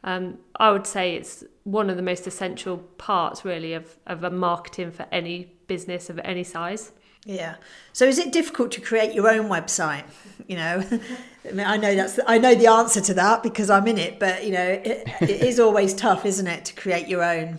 Um, 0.04 0.38
I 0.60 0.70
would 0.70 0.86
say 0.86 1.16
it's 1.16 1.42
one 1.64 1.90
of 1.90 1.96
the 1.96 2.02
most 2.02 2.28
essential 2.28 2.78
parts, 2.96 3.44
really, 3.44 3.72
of, 3.72 3.96
of 4.06 4.22
a 4.22 4.30
marketing 4.30 4.92
for 4.92 5.06
any 5.10 5.56
business 5.66 6.08
of 6.08 6.20
any 6.20 6.44
size. 6.44 6.92
Yeah. 7.26 7.56
So 7.92 8.06
is 8.06 8.18
it 8.18 8.32
difficult 8.32 8.70
to 8.72 8.80
create 8.80 9.12
your 9.12 9.28
own 9.28 9.48
website? 9.48 10.04
You 10.48 10.54
know, 10.54 10.84
I 11.48 11.52
mean, 11.52 11.66
I 11.66 11.76
know 11.76 11.96
that's 11.96 12.12
the, 12.12 12.30
I 12.30 12.38
know 12.38 12.54
the 12.54 12.68
answer 12.68 13.00
to 13.00 13.14
that 13.14 13.42
because 13.42 13.68
I'm 13.68 13.88
in 13.88 13.98
it, 13.98 14.20
but 14.20 14.44
you 14.44 14.52
know, 14.52 14.62
it, 14.64 15.08
it 15.20 15.42
is 15.42 15.58
always 15.58 15.92
tough, 16.06 16.24
isn't 16.24 16.46
it, 16.46 16.66
to 16.66 16.74
create 16.74 17.08
your 17.08 17.24
own? 17.24 17.58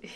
Yeah. 0.00 0.10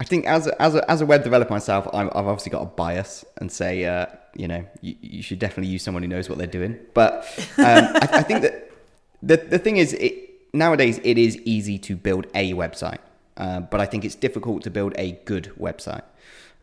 I 0.00 0.04
think 0.04 0.24
as 0.24 0.46
a, 0.46 0.62
as 0.62 0.74
a, 0.74 0.90
as 0.90 1.02
a 1.02 1.06
web 1.06 1.22
developer 1.22 1.52
myself, 1.52 1.86
i 1.92 2.04
have 2.04 2.14
obviously 2.14 2.50
got 2.50 2.62
a 2.62 2.66
bias 2.66 3.26
and 3.42 3.52
say, 3.52 3.84
uh, 3.84 4.06
you 4.34 4.48
know, 4.48 4.64
you, 4.80 4.96
you, 5.02 5.22
should 5.22 5.38
definitely 5.38 5.70
use 5.70 5.82
someone 5.82 6.02
who 6.02 6.08
knows 6.08 6.30
what 6.30 6.38
they're 6.38 6.46
doing. 6.46 6.78
But 6.94 7.24
um, 7.58 7.66
I, 7.66 8.08
I, 8.10 8.22
think 8.22 8.40
that 8.40 8.70
the 9.22 9.36
the 9.36 9.58
thing 9.58 9.76
is, 9.76 9.92
it, 9.92 10.54
nowadays 10.54 10.98
it 11.04 11.18
is 11.18 11.36
easy 11.38 11.78
to 11.80 11.94
build 11.96 12.26
a 12.34 12.54
website, 12.54 13.00
uh, 13.36 13.60
but 13.60 13.80
I 13.80 13.86
think 13.86 14.06
it's 14.06 14.14
difficult 14.14 14.62
to 14.62 14.70
build 14.70 14.94
a 14.96 15.12
good 15.26 15.52
website. 15.60 16.04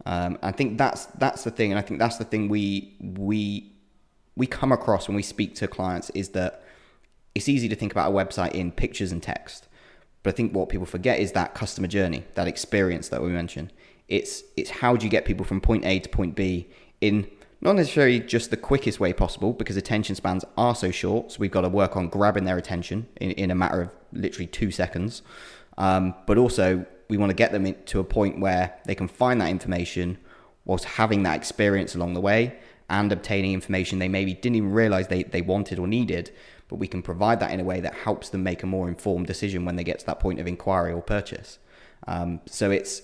Um, 0.07 0.39
I 0.41 0.53
think 0.53 0.77
that's 0.77 1.05
that's 1.17 1.43
the 1.43 1.51
thing, 1.51 1.73
and 1.73 1.77
I 1.77 1.81
think 1.81 1.99
that's 1.99 2.15
the 2.15 2.23
thing 2.23 2.47
we 2.47 2.95
we 3.01 3.73
we 4.37 4.47
come 4.47 4.71
across 4.71 5.09
when 5.09 5.15
we 5.15 5.21
speak 5.21 5.53
to 5.55 5.67
clients 5.67 6.09
is 6.11 6.29
that 6.29 6.63
it's 7.35 7.49
easy 7.49 7.67
to 7.67 7.75
think 7.75 7.91
about 7.91 8.09
a 8.09 8.15
website 8.15 8.53
in 8.53 8.71
pictures 8.71 9.11
and 9.11 9.21
text, 9.21 9.67
but 10.23 10.33
I 10.33 10.37
think 10.37 10.53
what 10.53 10.69
people 10.69 10.85
forget 10.85 11.19
is 11.19 11.33
that 11.33 11.55
customer 11.55 11.89
journey, 11.89 12.23
that 12.35 12.47
experience 12.47 13.09
that 13.09 13.21
we 13.21 13.27
mentioned. 13.27 13.73
It's 14.07 14.43
it's 14.55 14.69
how 14.69 14.95
do 14.95 15.05
you 15.05 15.09
get 15.11 15.25
people 15.25 15.45
from 15.45 15.59
point 15.59 15.83
A 15.83 15.99
to 15.99 16.07
point 16.07 16.35
B 16.35 16.69
in 17.01 17.27
not 17.59 17.75
necessarily 17.75 18.21
just 18.21 18.49
the 18.49 18.55
quickest 18.55 19.01
way 19.01 19.11
possible 19.11 19.51
because 19.51 19.75
attention 19.75 20.15
spans 20.15 20.45
are 20.55 20.73
so 20.73 20.89
short. 20.89 21.33
So 21.33 21.39
we've 21.41 21.51
got 21.51 21.61
to 21.61 21.69
work 21.69 21.97
on 21.97 22.07
grabbing 22.07 22.45
their 22.45 22.57
attention 22.57 23.07
in, 23.19 23.31
in 23.31 23.51
a 23.51 23.55
matter 23.55 23.81
of 23.81 23.89
literally 24.13 24.47
two 24.47 24.71
seconds. 24.71 25.21
Um, 25.77 26.15
but 26.25 26.37
also 26.37 26.85
we 27.09 27.17
want 27.17 27.29
to 27.29 27.35
get 27.35 27.51
them 27.51 27.73
to 27.85 27.99
a 27.99 28.03
point 28.03 28.39
where 28.39 28.73
they 28.85 28.95
can 28.95 29.07
find 29.07 29.39
that 29.41 29.49
information 29.49 30.17
whilst 30.65 30.85
having 30.85 31.23
that 31.23 31.35
experience 31.35 31.95
along 31.95 32.13
the 32.13 32.21
way 32.21 32.57
and 32.89 33.11
obtaining 33.11 33.53
information 33.53 33.99
they 33.99 34.07
maybe 34.07 34.33
didn't 34.33 34.55
even 34.55 34.71
realize 34.71 35.07
they, 35.07 35.23
they 35.23 35.41
wanted 35.41 35.79
or 35.79 35.87
needed 35.87 36.31
but 36.67 36.75
we 36.75 36.87
can 36.87 37.01
provide 37.01 37.39
that 37.39 37.51
in 37.51 37.59
a 37.59 37.63
way 37.63 37.79
that 37.79 37.93
helps 37.93 38.29
them 38.29 38.43
make 38.43 38.63
a 38.63 38.65
more 38.65 38.87
informed 38.87 39.27
decision 39.27 39.65
when 39.65 39.75
they 39.75 39.83
get 39.83 39.99
to 39.99 40.05
that 40.05 40.19
point 40.19 40.39
of 40.39 40.47
inquiry 40.47 40.91
or 40.91 41.01
purchase. 41.01 41.59
Um, 42.07 42.41
so 42.45 42.71
it's 42.71 43.01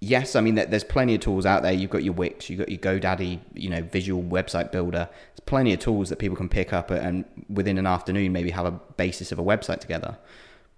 yes 0.00 0.36
i 0.36 0.40
mean 0.40 0.54
there's 0.54 0.84
plenty 0.84 1.14
of 1.14 1.20
tools 1.20 1.44
out 1.44 1.62
there. 1.62 1.72
You've 1.72 1.90
got 1.90 2.04
your 2.04 2.14
wix 2.14 2.48
you've 2.48 2.60
got 2.60 2.68
your 2.68 2.78
godaddy 2.78 3.40
you 3.54 3.68
know 3.68 3.82
visual 3.82 4.22
website 4.22 4.70
builder. 4.70 5.08
There's 5.32 5.46
plenty 5.46 5.72
of 5.72 5.80
tools 5.80 6.08
that 6.10 6.18
people 6.18 6.36
can 6.36 6.48
pick 6.48 6.72
up 6.72 6.90
and 6.90 7.24
within 7.48 7.78
an 7.78 7.86
afternoon 7.86 8.32
maybe 8.32 8.50
have 8.50 8.66
a 8.66 8.72
basis 8.72 9.32
of 9.32 9.38
a 9.38 9.44
website 9.44 9.80
together 9.80 10.16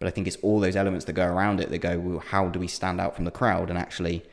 but 0.01 0.09
I 0.09 0.11
think 0.11 0.27
it's 0.27 0.39
all 0.43 0.59
those 0.59 0.75
elements 0.75 1.05
that 1.05 1.13
go 1.13 1.27
around 1.27 1.61
it 1.61 1.71
that 1.71 1.79
go, 1.79 1.99
well, 2.01 2.19
how 2.19 2.49
do 2.49 2.59
we 2.59 2.67
stand 2.67 3.01
out 3.01 3.15
from 3.15 3.25
the 3.27 3.31
crowd 3.31 3.71
and 3.71 3.79
actually 3.79 4.25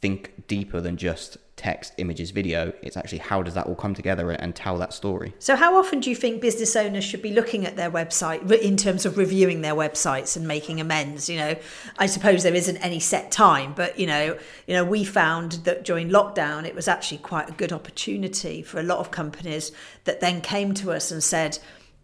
think 0.00 0.46
deeper 0.46 0.80
than 0.80 0.96
just 0.96 1.38
text, 1.56 1.94
images, 1.96 2.30
video. 2.30 2.72
It's 2.82 2.96
actually 2.96 3.18
how 3.18 3.42
does 3.42 3.54
that 3.54 3.66
all 3.66 3.74
come 3.74 3.94
together 3.94 4.30
and 4.30 4.54
tell 4.54 4.76
that 4.78 4.92
story. 4.92 5.32
So, 5.38 5.56
how 5.56 5.76
often 5.76 6.00
do 6.00 6.10
you 6.10 6.16
think 6.16 6.42
business 6.42 6.76
owners 6.76 7.02
should 7.02 7.22
be 7.22 7.32
looking 7.32 7.64
at 7.64 7.76
their 7.76 7.90
website 7.90 8.48
in 8.60 8.76
terms 8.76 9.06
of 9.06 9.16
reviewing 9.16 9.62
their 9.62 9.74
websites 9.74 10.36
and 10.36 10.46
making 10.46 10.80
amends? 10.80 11.28
You 11.30 11.38
know, 11.38 11.56
I 11.98 12.06
suppose 12.06 12.42
there 12.42 12.54
isn't 12.54 12.76
any 12.76 13.00
set 13.00 13.32
time, 13.32 13.72
but 13.74 13.98
you 13.98 14.06
know, 14.06 14.38
you 14.66 14.74
know, 14.74 14.84
we 14.84 15.02
found 15.02 15.52
that 15.64 15.84
during 15.84 16.10
lockdown, 16.10 16.66
it 16.66 16.74
was 16.74 16.88
actually 16.88 17.18
quite 17.18 17.48
a 17.48 17.52
good 17.52 17.72
opportunity 17.72 18.62
for 18.62 18.78
a 18.78 18.82
lot 18.82 18.98
of 18.98 19.10
companies 19.10 19.72
that 20.04 20.20
then 20.20 20.42
came 20.42 20.74
to 20.74 20.92
us 20.92 21.10
and 21.10 21.24
said 21.24 21.58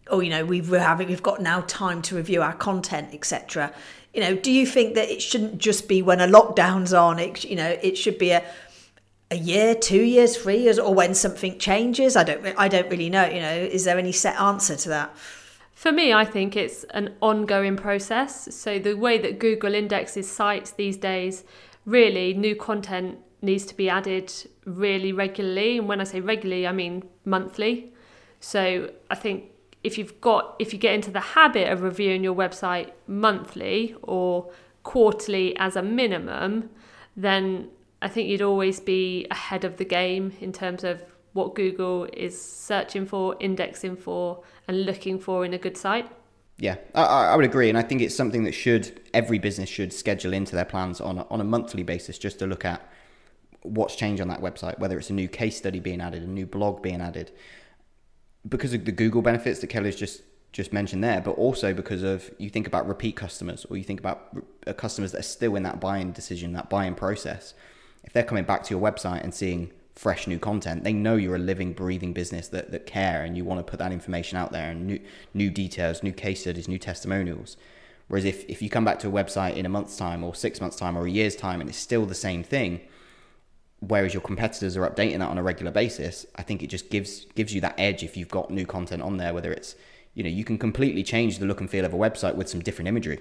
oh, 0.07 0.19
you 0.19 0.29
know, 0.29 0.45
we've, 0.45 0.69
we're 0.69 0.79
having, 0.79 1.07
we've 1.07 1.23
got 1.23 1.41
now 1.41 1.61
time 1.61 2.01
to 2.03 2.15
review 2.15 2.41
our 2.41 2.53
content, 2.53 3.09
etc. 3.13 3.73
You 4.13 4.21
know, 4.21 4.35
do 4.35 4.51
you 4.51 4.65
think 4.65 4.95
that 4.95 5.09
it 5.09 5.21
shouldn't 5.21 5.57
just 5.57 5.87
be 5.87 6.01
when 6.01 6.21
a 6.21 6.27
lockdown's 6.27 6.93
on? 6.93 7.19
It, 7.19 7.43
you 7.43 7.55
know, 7.55 7.77
it 7.81 7.97
should 7.97 8.17
be 8.17 8.31
a 8.31 8.43
a 9.33 9.35
year, 9.35 9.73
two 9.73 10.03
years, 10.03 10.37
three 10.37 10.57
years, 10.57 10.77
or 10.77 10.93
when 10.93 11.15
something 11.15 11.57
changes. 11.57 12.15
I 12.15 12.23
don't, 12.23 12.45
I 12.55 12.67
don't 12.67 12.89
really 12.89 13.09
know. 13.09 13.25
You 13.25 13.41
know, 13.41 13.55
is 13.55 13.83
there 13.83 13.97
any 13.97 14.11
set 14.11 14.39
answer 14.39 14.75
to 14.75 14.89
that? 14.89 15.15
For 15.73 15.91
me, 15.91 16.13
I 16.13 16.23
think 16.23 16.55
it's 16.55 16.83
an 16.91 17.15
ongoing 17.19 17.75
process. 17.75 18.55
So 18.55 18.77
the 18.77 18.93
way 18.93 19.17
that 19.17 19.39
Google 19.39 19.73
indexes 19.73 20.29
sites 20.29 20.71
these 20.71 20.97
days, 20.97 21.43
really, 21.85 22.35
new 22.35 22.55
content 22.55 23.17
needs 23.41 23.65
to 23.65 23.75
be 23.75 23.89
added 23.89 24.31
really 24.65 25.11
regularly. 25.11 25.79
And 25.79 25.87
when 25.87 25.99
I 25.99 26.03
say 26.03 26.21
regularly, 26.21 26.67
I 26.67 26.71
mean 26.71 27.03
monthly. 27.25 27.91
So 28.39 28.91
I 29.09 29.15
think 29.15 29.45
if 29.83 29.97
you've 29.97 30.19
got 30.21 30.55
if 30.59 30.73
you 30.73 30.79
get 30.79 30.93
into 30.93 31.11
the 31.11 31.19
habit 31.19 31.71
of 31.71 31.81
reviewing 31.81 32.23
your 32.23 32.35
website 32.35 32.91
monthly 33.07 33.95
or 34.01 34.49
quarterly 34.83 35.55
as 35.57 35.75
a 35.75 35.81
minimum, 35.81 36.69
then 37.15 37.69
I 38.01 38.07
think 38.07 38.29
you'd 38.29 38.41
always 38.41 38.79
be 38.79 39.27
ahead 39.31 39.63
of 39.63 39.77
the 39.77 39.85
game 39.85 40.33
in 40.41 40.51
terms 40.51 40.83
of 40.83 41.03
what 41.33 41.55
Google 41.55 42.07
is 42.13 42.39
searching 42.39 43.05
for, 43.05 43.35
indexing 43.39 43.95
for, 43.95 44.43
and 44.67 44.85
looking 44.85 45.19
for 45.19 45.45
in 45.45 45.53
a 45.53 45.57
good 45.57 45.77
site. 45.77 46.07
Yeah, 46.57 46.75
I, 46.93 47.03
I 47.03 47.35
would 47.35 47.45
agree, 47.45 47.69
and 47.69 47.77
I 47.77 47.81
think 47.81 48.01
it's 48.01 48.15
something 48.15 48.43
that 48.43 48.51
should 48.51 49.01
every 49.13 49.39
business 49.39 49.67
should 49.67 49.91
schedule 49.91 50.33
into 50.33 50.53
their 50.55 50.65
plans 50.65 51.01
on 51.01 51.17
a, 51.17 51.27
on 51.29 51.41
a 51.41 51.43
monthly 51.43 51.81
basis, 51.81 52.19
just 52.19 52.39
to 52.39 52.45
look 52.45 52.63
at 52.63 52.87
what's 53.63 53.95
changed 53.95 54.21
on 54.21 54.27
that 54.27 54.41
website, 54.41 54.77
whether 54.77 54.99
it's 54.99 55.09
a 55.09 55.13
new 55.13 55.27
case 55.27 55.57
study 55.57 55.79
being 55.79 56.01
added, 56.01 56.21
a 56.21 56.27
new 56.27 56.45
blog 56.45 56.83
being 56.83 57.01
added, 57.01 57.31
because 58.47 58.73
of 58.73 58.85
the 58.85 58.91
Google 58.91 59.21
benefits 59.21 59.59
that 59.59 59.67
Kelly's 59.67 59.95
just 59.95 60.21
just 60.51 60.71
mentioned 60.71 61.03
there, 61.03 61.19
but 61.19 61.31
also 61.31 61.73
because 61.73 62.03
of 62.03 62.29
you 62.37 62.47
think 62.47 62.67
about 62.67 62.87
repeat 62.87 63.15
customers 63.15 63.65
or 63.69 63.75
you 63.75 63.83
think 63.83 63.99
about 63.99 64.37
uh, 64.67 64.73
customers 64.73 65.11
that 65.11 65.19
are 65.19 65.23
still 65.23 65.55
in 65.55 65.63
that 65.63 65.81
buying 65.81 66.11
decision, 66.11 66.53
that 66.53 66.69
buying 66.69 66.93
process. 66.93 67.55
if 68.03 68.13
they're 68.13 68.23
coming 68.23 68.43
back 68.43 68.63
to 68.63 68.69
your 68.71 68.81
website 68.81 69.23
and 69.23 69.33
seeing 69.33 69.71
fresh 69.95 70.27
new 70.27 70.37
content, 70.37 70.83
they 70.83 70.93
know 70.93 71.15
you're 71.15 71.37
a 71.37 71.39
living, 71.39 71.73
breathing 71.73 72.13
business 72.13 72.47
that, 72.49 72.71
that 72.71 72.85
care 72.85 73.23
and 73.23 73.35
you 73.35 73.43
want 73.43 73.59
to 73.59 73.63
put 73.63 73.79
that 73.79 73.91
information 73.91 74.37
out 74.37 74.51
there 74.51 74.69
and 74.69 74.85
new 74.85 74.99
new 75.33 75.49
details, 75.49 76.03
new 76.03 76.11
case 76.11 76.41
studies, 76.41 76.67
new 76.67 76.79
testimonials. 76.79 77.57
Whereas 78.07 78.25
if, 78.25 78.47
if 78.47 78.61
you 78.61 78.69
come 78.69 78.85
back 78.85 78.99
to 78.99 79.07
a 79.07 79.11
website 79.11 79.55
in 79.55 79.65
a 79.65 79.69
month's 79.69 79.97
time 79.97 80.23
or 80.23 80.35
six 80.35 80.61
months' 80.61 80.77
time 80.77 80.95
or 80.95 81.07
a 81.07 81.09
year's 81.09 81.35
time 81.35 81.61
and 81.61 81.69
it's 81.69 81.79
still 81.79 82.05
the 82.05 82.13
same 82.13 82.43
thing, 82.43 82.81
whereas 83.87 84.13
your 84.13 84.21
competitors 84.21 84.77
are 84.77 84.89
updating 84.89 85.19
that 85.19 85.29
on 85.29 85.37
a 85.37 85.43
regular 85.43 85.71
basis, 85.71 86.25
I 86.35 86.43
think 86.43 86.63
it 86.63 86.67
just 86.67 86.89
gives 86.89 87.25
gives 87.35 87.53
you 87.53 87.61
that 87.61 87.75
edge 87.77 88.03
if 88.03 88.15
you've 88.15 88.29
got 88.29 88.49
new 88.49 88.65
content 88.65 89.01
on 89.01 89.17
there, 89.17 89.33
whether 89.33 89.51
it's 89.51 89.75
you 90.13 90.23
know, 90.23 90.29
you 90.29 90.43
can 90.43 90.57
completely 90.57 91.03
change 91.03 91.39
the 91.39 91.45
look 91.45 91.59
and 91.59 91.69
feel 91.69 91.85
of 91.85 91.93
a 91.93 91.97
website 91.97 92.35
with 92.35 92.49
some 92.49 92.61
different 92.61 92.87
imagery. 92.87 93.19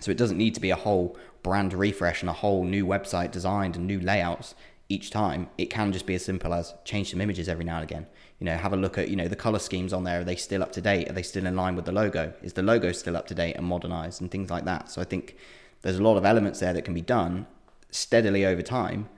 So 0.00 0.10
it 0.10 0.16
doesn't 0.16 0.38
need 0.38 0.54
to 0.54 0.60
be 0.60 0.70
a 0.70 0.76
whole 0.76 1.16
brand 1.42 1.72
refresh 1.72 2.22
and 2.22 2.30
a 2.30 2.34
whole 2.34 2.64
new 2.64 2.86
website 2.86 3.32
designed 3.32 3.76
and 3.76 3.86
new 3.86 3.98
layouts 3.98 4.54
each 4.88 5.10
time. 5.10 5.48
It 5.58 5.70
can 5.70 5.92
just 5.92 6.06
be 6.06 6.14
as 6.14 6.24
simple 6.24 6.54
as 6.54 6.74
change 6.84 7.10
some 7.10 7.20
images 7.20 7.48
every 7.48 7.64
now 7.64 7.76
and 7.76 7.84
again. 7.84 8.06
You 8.38 8.44
know, 8.44 8.56
have 8.56 8.72
a 8.72 8.76
look 8.76 8.96
at, 8.96 9.08
you 9.08 9.16
know, 9.16 9.26
the 9.26 9.36
color 9.36 9.58
schemes 9.58 9.92
on 9.92 10.04
there. 10.04 10.20
Are 10.20 10.24
they 10.24 10.36
still 10.36 10.62
up 10.62 10.70
to 10.72 10.80
date? 10.80 11.10
Are 11.10 11.12
they 11.12 11.22
still 11.22 11.46
in 11.46 11.56
line 11.56 11.74
with 11.74 11.84
the 11.84 11.92
logo? 11.92 12.32
Is 12.42 12.52
the 12.52 12.62
logo 12.62 12.92
still 12.92 13.16
up 13.16 13.26
to 13.26 13.34
date 13.34 13.56
and 13.56 13.66
modernized 13.66 14.20
and 14.20 14.30
things 14.30 14.50
like 14.50 14.64
that? 14.66 14.88
So 14.88 15.00
I 15.00 15.04
think 15.04 15.36
there's 15.82 15.98
a 15.98 16.02
lot 16.02 16.16
of 16.16 16.24
elements 16.24 16.60
there 16.60 16.72
that 16.72 16.84
can 16.84 16.94
be 16.94 17.00
done 17.00 17.46
steadily 17.90 18.46
over 18.46 18.62
time. 18.62 19.08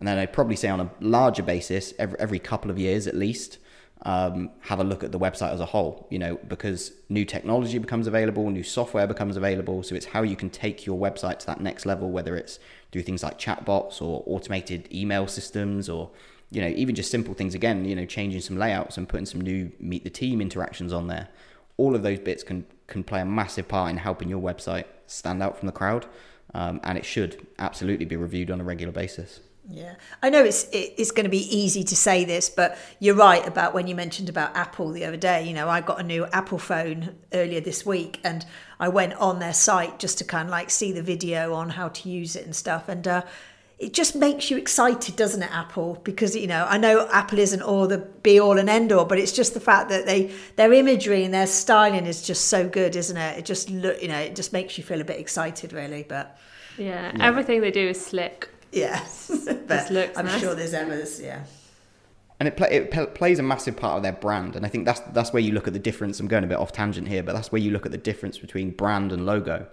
And 0.00 0.08
then 0.08 0.18
I'd 0.18 0.32
probably 0.32 0.56
say 0.56 0.68
on 0.68 0.80
a 0.80 0.90
larger 1.00 1.42
basis, 1.42 1.94
every, 1.98 2.18
every 2.18 2.38
couple 2.38 2.70
of 2.70 2.78
years 2.78 3.06
at 3.06 3.14
least, 3.14 3.58
um, 4.02 4.50
have 4.60 4.80
a 4.80 4.84
look 4.84 5.04
at 5.04 5.12
the 5.12 5.18
website 5.18 5.52
as 5.52 5.60
a 5.60 5.66
whole, 5.66 6.06
you 6.10 6.18
know, 6.18 6.36
because 6.48 6.92
new 7.10 7.24
technology 7.24 7.76
becomes 7.76 8.06
available, 8.06 8.48
new 8.48 8.62
software 8.62 9.06
becomes 9.06 9.36
available. 9.36 9.82
So 9.82 9.94
it's 9.94 10.06
how 10.06 10.22
you 10.22 10.36
can 10.36 10.48
take 10.48 10.86
your 10.86 10.98
website 10.98 11.38
to 11.40 11.46
that 11.48 11.60
next 11.60 11.84
level, 11.84 12.10
whether 12.10 12.34
it's 12.34 12.58
through 12.92 13.02
things 13.02 13.22
like 13.22 13.38
chatbots 13.38 14.00
or 14.00 14.22
automated 14.26 14.88
email 14.92 15.26
systems 15.26 15.90
or, 15.90 16.10
you 16.50 16.62
know, 16.62 16.68
even 16.68 16.94
just 16.94 17.10
simple 17.10 17.34
things 17.34 17.54
again, 17.54 17.84
you 17.84 17.94
know, 17.94 18.06
changing 18.06 18.40
some 18.40 18.56
layouts 18.56 18.96
and 18.96 19.06
putting 19.06 19.26
some 19.26 19.42
new 19.42 19.70
meet 19.78 20.02
the 20.02 20.10
team 20.10 20.40
interactions 20.40 20.94
on 20.94 21.06
there. 21.06 21.28
All 21.76 21.94
of 21.94 22.02
those 22.02 22.20
bits 22.20 22.42
can, 22.42 22.64
can 22.86 23.04
play 23.04 23.20
a 23.20 23.26
massive 23.26 23.68
part 23.68 23.90
in 23.90 23.98
helping 23.98 24.30
your 24.30 24.40
website 24.40 24.84
stand 25.06 25.42
out 25.42 25.58
from 25.58 25.66
the 25.66 25.72
crowd. 25.72 26.06
Um, 26.54 26.80
and 26.82 26.96
it 26.96 27.04
should 27.04 27.46
absolutely 27.58 28.06
be 28.06 28.16
reviewed 28.16 28.50
on 28.50 28.60
a 28.60 28.64
regular 28.64 28.92
basis. 28.92 29.40
Yeah, 29.72 29.94
I 30.20 30.30
know 30.30 30.42
it's 30.42 30.66
it's 30.72 31.12
going 31.12 31.24
to 31.24 31.30
be 31.30 31.56
easy 31.56 31.84
to 31.84 31.94
say 31.94 32.24
this, 32.24 32.50
but 32.50 32.76
you're 32.98 33.14
right 33.14 33.46
about 33.46 33.72
when 33.72 33.86
you 33.86 33.94
mentioned 33.94 34.28
about 34.28 34.56
Apple 34.56 34.90
the 34.90 35.04
other 35.04 35.16
day. 35.16 35.46
You 35.46 35.54
know, 35.54 35.68
I 35.68 35.80
got 35.80 36.00
a 36.00 36.02
new 36.02 36.26
Apple 36.26 36.58
phone 36.58 37.16
earlier 37.32 37.60
this 37.60 37.86
week, 37.86 38.18
and 38.24 38.44
I 38.80 38.88
went 38.88 39.14
on 39.14 39.38
their 39.38 39.54
site 39.54 40.00
just 40.00 40.18
to 40.18 40.24
kind 40.24 40.48
of 40.48 40.50
like 40.50 40.70
see 40.70 40.90
the 40.90 41.02
video 41.02 41.54
on 41.54 41.70
how 41.70 41.88
to 41.88 42.08
use 42.08 42.36
it 42.36 42.44
and 42.44 42.54
stuff, 42.54 42.88
and. 42.88 43.06
Uh, 43.06 43.22
it 43.78 43.94
just 43.94 44.14
makes 44.14 44.50
you 44.50 44.58
excited, 44.58 45.16
doesn't 45.16 45.42
it, 45.42 45.50
Apple? 45.50 45.98
Because 46.04 46.36
you 46.36 46.46
know, 46.46 46.66
I 46.68 46.76
know 46.76 47.08
Apple 47.10 47.38
isn't 47.38 47.62
all 47.62 47.86
the 47.86 47.96
be 47.96 48.38
all 48.38 48.58
and 48.58 48.68
end 48.68 48.92
all, 48.92 49.06
but 49.06 49.18
it's 49.18 49.32
just 49.32 49.54
the 49.54 49.60
fact 49.60 49.88
that 49.88 50.04
they 50.04 50.34
their 50.56 50.70
imagery 50.70 51.24
and 51.24 51.32
their 51.32 51.46
styling 51.46 52.04
is 52.04 52.20
just 52.20 52.48
so 52.48 52.68
good, 52.68 52.94
isn't 52.94 53.16
it? 53.16 53.38
It 53.38 53.46
just 53.46 53.70
look, 53.70 54.02
you 54.02 54.08
know, 54.08 54.18
it 54.18 54.36
just 54.36 54.52
makes 54.52 54.76
you 54.76 54.84
feel 54.84 55.00
a 55.00 55.04
bit 55.04 55.18
excited, 55.18 55.72
really. 55.72 56.04
But 56.06 56.38
yeah, 56.76 57.10
yeah. 57.16 57.26
everything 57.26 57.62
they 57.62 57.70
do 57.70 57.88
is 57.88 58.04
slick. 58.04 58.50
Yes, 58.72 59.30
but 59.66 59.90
I'm 60.16 60.26
nice. 60.26 60.40
sure 60.40 60.54
there's 60.54 60.74
others. 60.74 61.20
Yeah. 61.20 61.44
And 62.38 62.48
it, 62.48 62.56
play, 62.56 62.70
it 62.70 62.90
p- 62.90 63.06
plays 63.06 63.38
a 63.38 63.42
massive 63.42 63.76
part 63.76 63.98
of 63.98 64.02
their 64.02 64.12
brand, 64.12 64.56
and 64.56 64.64
I 64.64 64.68
think 64.68 64.86
that's 64.86 65.00
that's 65.12 65.32
where 65.32 65.42
you 65.42 65.52
look 65.52 65.66
at 65.66 65.72
the 65.72 65.78
difference. 65.78 66.20
I'm 66.20 66.28
going 66.28 66.44
a 66.44 66.46
bit 66.46 66.58
off 66.58 66.72
tangent 66.72 67.08
here, 67.08 67.22
but 67.22 67.34
that's 67.34 67.52
where 67.52 67.60
you 67.60 67.70
look 67.70 67.84
at 67.84 67.92
the 67.92 67.98
difference 67.98 68.38
between 68.38 68.70
brand 68.70 69.12
and 69.12 69.26
logo. 69.26 69.66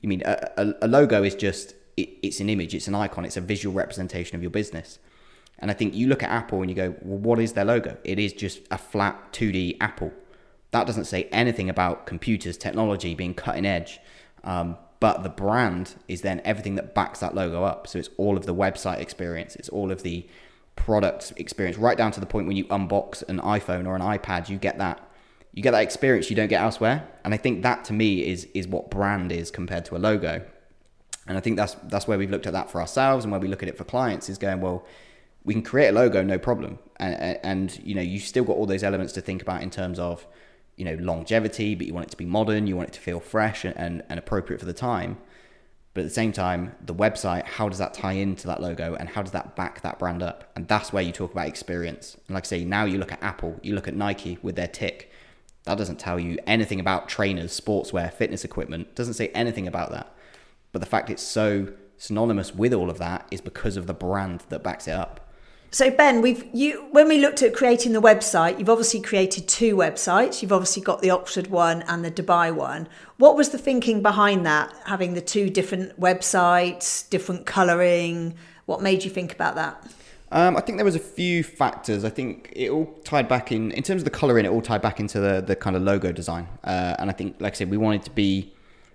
You 0.00 0.08
mean 0.08 0.22
a, 0.24 0.50
a, 0.56 0.74
a 0.82 0.88
logo 0.88 1.22
is 1.22 1.34
just 1.34 1.74
it, 1.96 2.10
it's 2.22 2.40
an 2.40 2.48
image, 2.48 2.74
it's 2.74 2.88
an 2.88 2.94
icon, 2.94 3.24
it's 3.24 3.36
a 3.36 3.40
visual 3.40 3.74
representation 3.74 4.36
of 4.36 4.42
your 4.42 4.50
business. 4.50 4.98
And 5.58 5.70
I 5.70 5.74
think 5.74 5.94
you 5.94 6.08
look 6.08 6.22
at 6.22 6.30
Apple 6.30 6.60
and 6.60 6.70
you 6.70 6.76
go, 6.76 6.94
well, 7.02 7.18
what 7.18 7.38
is 7.38 7.52
their 7.52 7.64
logo? 7.64 7.96
It 8.04 8.18
is 8.18 8.32
just 8.32 8.60
a 8.70 8.78
flat 8.78 9.32
2D 9.32 9.76
Apple. 9.80 10.12
That 10.72 10.86
doesn't 10.86 11.04
say 11.04 11.24
anything 11.30 11.70
about 11.70 12.06
computers, 12.06 12.56
technology 12.56 13.14
being 13.14 13.34
cutting 13.34 13.64
edge. 13.64 14.00
Um, 14.42 14.76
but 15.00 15.22
the 15.22 15.28
brand 15.28 15.94
is 16.08 16.22
then 16.22 16.40
everything 16.44 16.76
that 16.76 16.94
backs 16.94 17.20
that 17.20 17.34
logo 17.34 17.64
up. 17.64 17.86
So 17.86 17.98
it's 17.98 18.10
all 18.16 18.36
of 18.36 18.46
the 18.46 18.54
website 18.54 19.00
experience, 19.00 19.56
it's 19.56 19.68
all 19.68 19.90
of 19.90 20.02
the 20.02 20.26
product 20.76 21.32
experience, 21.36 21.78
right 21.78 21.96
down 21.96 22.10
to 22.12 22.20
the 22.20 22.26
point 22.26 22.46
when 22.46 22.56
you 22.56 22.64
unbox 22.66 23.22
an 23.28 23.40
iPhone 23.40 23.86
or 23.86 23.94
an 23.94 24.02
iPad, 24.02 24.48
you 24.48 24.58
get 24.58 24.78
that 24.78 25.00
you 25.52 25.62
get 25.62 25.70
that 25.70 25.82
experience 25.82 26.30
you 26.30 26.36
don't 26.36 26.48
get 26.48 26.60
elsewhere. 26.60 27.08
And 27.24 27.32
I 27.32 27.36
think 27.36 27.62
that 27.62 27.84
to 27.86 27.92
me 27.92 28.26
is 28.26 28.48
is 28.54 28.66
what 28.66 28.90
brand 28.90 29.30
is 29.30 29.50
compared 29.50 29.84
to 29.86 29.96
a 29.96 29.98
logo. 29.98 30.44
And 31.26 31.38
I 31.38 31.40
think 31.40 31.56
that's 31.56 31.74
that's 31.84 32.08
where 32.08 32.18
we've 32.18 32.30
looked 32.30 32.46
at 32.46 32.52
that 32.52 32.70
for 32.70 32.80
ourselves 32.80 33.24
and 33.24 33.30
where 33.30 33.40
we 33.40 33.48
look 33.48 33.62
at 33.62 33.68
it 33.68 33.78
for 33.78 33.84
clients 33.84 34.28
is 34.28 34.36
going, 34.36 34.60
well, 34.60 34.84
we 35.44 35.54
can 35.54 35.62
create 35.62 35.88
a 35.88 35.92
logo, 35.92 36.22
no 36.22 36.38
problem. 36.38 36.78
And, 36.96 37.38
and, 37.42 37.80
you 37.84 37.94
know, 37.94 38.00
you 38.00 38.18
still 38.18 38.44
got 38.44 38.56
all 38.56 38.66
those 38.66 38.82
elements 38.82 39.12
to 39.14 39.20
think 39.20 39.42
about 39.42 39.62
in 39.62 39.70
terms 39.70 39.98
of 39.98 40.26
you 40.76 40.84
know 40.84 40.94
longevity, 41.00 41.74
but 41.74 41.86
you 41.86 41.94
want 41.94 42.06
it 42.06 42.10
to 42.10 42.16
be 42.16 42.24
modern, 42.24 42.66
you 42.66 42.76
want 42.76 42.88
it 42.88 42.94
to 42.94 43.00
feel 43.00 43.20
fresh 43.20 43.64
and, 43.64 43.76
and, 43.76 44.02
and 44.08 44.18
appropriate 44.18 44.58
for 44.58 44.66
the 44.66 44.72
time. 44.72 45.18
But 45.94 46.00
at 46.00 46.04
the 46.04 46.14
same 46.14 46.32
time, 46.32 46.74
the 46.84 46.94
website, 46.94 47.44
how 47.44 47.68
does 47.68 47.78
that 47.78 47.94
tie 47.94 48.14
into 48.14 48.48
that 48.48 48.60
logo 48.60 48.96
and 48.96 49.08
how 49.08 49.22
does 49.22 49.30
that 49.30 49.54
back 49.54 49.80
that 49.82 50.00
brand 50.00 50.24
up? 50.24 50.50
And 50.56 50.66
that's 50.66 50.92
where 50.92 51.04
you 51.04 51.12
talk 51.12 51.30
about 51.30 51.46
experience. 51.46 52.16
And 52.26 52.34
like 52.34 52.44
I 52.44 52.48
say, 52.48 52.64
now 52.64 52.84
you 52.84 52.98
look 52.98 53.12
at 53.12 53.22
Apple, 53.22 53.60
you 53.62 53.76
look 53.76 53.86
at 53.86 53.94
Nike 53.94 54.38
with 54.42 54.56
their 54.56 54.66
tick. 54.66 55.12
That 55.62 55.78
doesn't 55.78 56.00
tell 56.00 56.18
you 56.18 56.38
anything 56.48 56.80
about 56.80 57.08
trainers, 57.08 57.58
sportswear, 57.58 58.12
fitness 58.12 58.44
equipment. 58.44 58.96
doesn't 58.96 59.14
say 59.14 59.28
anything 59.28 59.68
about 59.68 59.92
that. 59.92 60.12
But 60.72 60.80
the 60.80 60.86
fact 60.86 61.10
it's 61.10 61.22
so 61.22 61.72
synonymous 61.96 62.52
with 62.52 62.74
all 62.74 62.90
of 62.90 62.98
that 62.98 63.28
is 63.30 63.40
because 63.40 63.76
of 63.76 63.86
the 63.86 63.94
brand 63.94 64.42
that 64.48 64.64
backs 64.64 64.88
it 64.88 64.94
up. 64.94 65.23
So 65.74 65.90
Ben, 65.90 66.20
we've 66.20 66.48
you 66.54 66.86
when 66.92 67.08
we 67.08 67.18
looked 67.18 67.42
at 67.42 67.52
creating 67.52 67.94
the 67.94 68.00
website, 68.00 68.60
you've 68.60 68.70
obviously 68.70 69.00
created 69.00 69.48
two 69.48 69.74
websites. 69.74 70.40
You've 70.40 70.52
obviously 70.52 70.82
got 70.82 71.02
the 71.02 71.10
Oxford 71.10 71.48
one 71.48 71.82
and 71.88 72.04
the 72.04 72.12
Dubai 72.12 72.54
one. 72.54 72.86
What 73.16 73.36
was 73.36 73.48
the 73.48 73.58
thinking 73.58 74.00
behind 74.00 74.46
that? 74.46 74.72
Having 74.84 75.14
the 75.14 75.20
two 75.20 75.50
different 75.50 75.98
websites, 75.98 77.10
different 77.10 77.44
colouring. 77.44 78.36
What 78.66 78.82
made 78.82 79.02
you 79.02 79.10
think 79.10 79.32
about 79.32 79.56
that? 79.56 79.84
Um, 80.30 80.56
I 80.56 80.60
think 80.60 80.78
there 80.78 80.84
was 80.84 80.94
a 80.94 81.00
few 81.00 81.42
factors. 81.42 82.04
I 82.04 82.08
think 82.08 82.52
it 82.54 82.70
all 82.70 82.86
tied 83.02 83.26
back 83.26 83.50
in 83.50 83.72
in 83.72 83.82
terms 83.82 84.02
of 84.02 84.04
the 84.04 84.16
colouring. 84.16 84.44
It 84.44 84.52
all 84.52 84.62
tied 84.62 84.80
back 84.80 85.00
into 85.00 85.18
the 85.18 85.40
the 85.40 85.56
kind 85.56 85.74
of 85.74 85.82
logo 85.82 86.12
design. 86.12 86.46
Uh, 86.62 86.94
and 87.00 87.10
I 87.10 87.12
think, 87.12 87.40
like 87.40 87.54
I 87.54 87.56
said, 87.56 87.68
we 87.68 87.78
wanted 87.78 88.04
to 88.04 88.12
be 88.12 88.54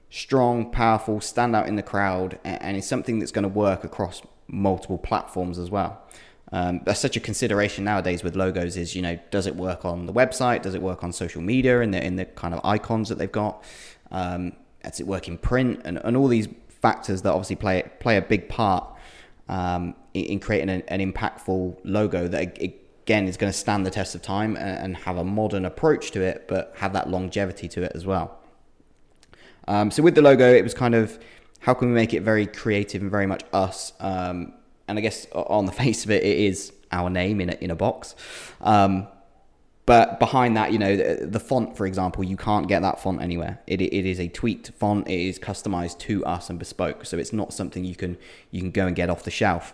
strong, 0.09 0.71
powerful, 0.71 1.19
stand 1.19 1.57
out 1.57 1.67
in 1.67 1.75
the 1.75 1.83
crowd, 1.83 2.39
and, 2.45 2.61
and 2.61 2.77
it's 2.77 2.87
something 2.87 3.19
that's 3.19 3.33
going 3.33 3.43
to 3.43 3.49
work 3.49 3.83
across 3.83 4.21
multiple 4.47 4.97
platforms 4.97 5.59
as 5.59 5.69
well. 5.69 6.01
Um, 6.51 6.81
that's 6.83 6.99
such 6.99 7.15
a 7.15 7.19
consideration 7.19 7.83
nowadays 7.83 8.23
with 8.23 8.35
logos 8.35 8.75
is 8.75 8.95
you 8.95 9.03
know 9.03 9.19
does 9.29 9.45
it 9.45 9.55
work 9.55 9.85
on 9.85 10.05
the 10.05 10.13
website? 10.13 10.63
Does 10.63 10.73
it 10.73 10.81
work 10.81 11.03
on 11.03 11.13
social 11.13 11.41
media 11.41 11.81
and 11.81 11.93
the 11.93 12.03
in 12.03 12.15
the 12.15 12.25
kind 12.25 12.53
of 12.53 12.61
icons 12.63 13.09
that 13.09 13.17
they've 13.17 13.31
got? 13.31 13.63
Um, 14.11 14.53
does 14.83 14.99
it 14.99 15.07
work 15.07 15.27
in 15.27 15.37
print? 15.37 15.81
And, 15.85 15.99
and 16.03 16.17
all 16.17 16.27
these 16.27 16.47
factors 16.69 17.21
that 17.21 17.31
obviously 17.31 17.55
play 17.55 17.83
play 17.99 18.17
a 18.17 18.21
big 18.21 18.49
part 18.49 18.87
um, 19.47 19.95
in, 20.13 20.25
in, 20.25 20.39
creating 20.39 20.69
an, 20.69 20.83
an, 20.87 20.99
impactful 20.99 21.77
logo 21.83 22.27
that 22.27 22.61
again 22.61 23.27
is 23.27 23.35
going 23.35 23.51
to 23.51 23.57
stand 23.57 23.85
the 23.85 23.89
test 23.89 24.15
of 24.15 24.21
time 24.21 24.55
and, 24.55 24.77
and, 24.77 24.97
have 24.97 25.17
a 25.17 25.23
modern 25.23 25.65
approach 25.65 26.11
to 26.11 26.21
it 26.21 26.45
but 26.47 26.71
have 26.77 26.93
that 26.93 27.09
longevity 27.09 27.67
to 27.67 27.83
it 27.83 27.91
as 27.95 28.05
well. 28.05 28.39
Um, 29.67 29.91
so 29.91 30.01
with 30.03 30.15
the 30.15 30.21
logo 30.21 30.51
it 30.51 30.63
was 30.63 30.73
kind 30.73 30.95
of 30.95 31.19
how 31.59 31.73
can 31.73 31.89
we 31.89 31.93
make 31.93 32.13
it 32.13 32.21
very 32.21 32.45
creative 32.45 33.01
and 33.01 33.11
very 33.11 33.25
much 33.25 33.43
us 33.51 33.93
um, 33.99 34.53
and 34.89 34.97
I 34.97 35.01
guess 35.01 35.27
on 35.31 35.65
the 35.65 35.71
face 35.83 36.03
of 36.03 36.11
it, 36.11 36.23
it 36.23 36.37
is 36.37 36.73
our 36.91 37.09
name 37.09 37.39
in 37.39 37.49
a, 37.49 37.53
in 37.61 37.71
a 37.71 37.75
box. 37.75 38.15
Um, 38.61 39.07
but 39.85 40.19
behind 40.19 40.55
that, 40.55 40.71
you 40.71 40.77
know, 40.77 40.95
the, 40.95 41.25
the, 41.25 41.39
font, 41.39 41.75
for 41.75 41.87
example, 41.87 42.23
you 42.23 42.37
can't 42.37 42.67
get 42.67 42.83
that 42.83 43.01
font 43.01 43.23
anywhere. 43.23 43.59
It, 43.65 43.81
it 43.81 44.05
is 44.05 44.19
a 44.19 44.27
tweaked 44.27 44.69
font. 44.73 45.07
It 45.07 45.19
is 45.19 45.39
customized 45.39 45.97
to 45.99 46.23
us 46.25 46.51
and 46.51 46.59
bespoke, 46.59 47.05
so 47.05 47.17
it's 47.17 47.33
not 47.33 47.53
something 47.53 47.83
you 47.83 47.95
can 47.95 48.15
you 48.51 48.61
can 48.61 48.69
go 48.69 48.85
and 48.85 48.95
get 48.95 49.09
off 49.09 49.23
the 49.23 49.31
shelf. 49.31 49.73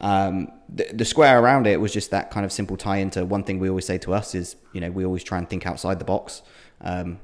Um, 0.00 0.50
the, 0.70 0.88
the, 0.94 1.04
square 1.04 1.38
around 1.38 1.66
it 1.66 1.82
was 1.82 1.92
just 1.92 2.10
that 2.12 2.30
kind 2.30 2.46
of 2.46 2.50
simple 2.50 2.78
tie 2.78 2.96
into 2.96 3.26
one 3.26 3.44
thing 3.44 3.58
we 3.58 3.68
always 3.68 3.84
say 3.84 3.98
to 3.98 4.14
us 4.14 4.34
is, 4.34 4.56
you 4.72 4.80
know, 4.80 4.90
we 4.90 5.04
always 5.04 5.22
try 5.22 5.36
and 5.36 5.48
think 5.48 5.66
outside 5.66 5.98
the 5.98 6.06
box. 6.06 6.40
Um, 6.80 7.20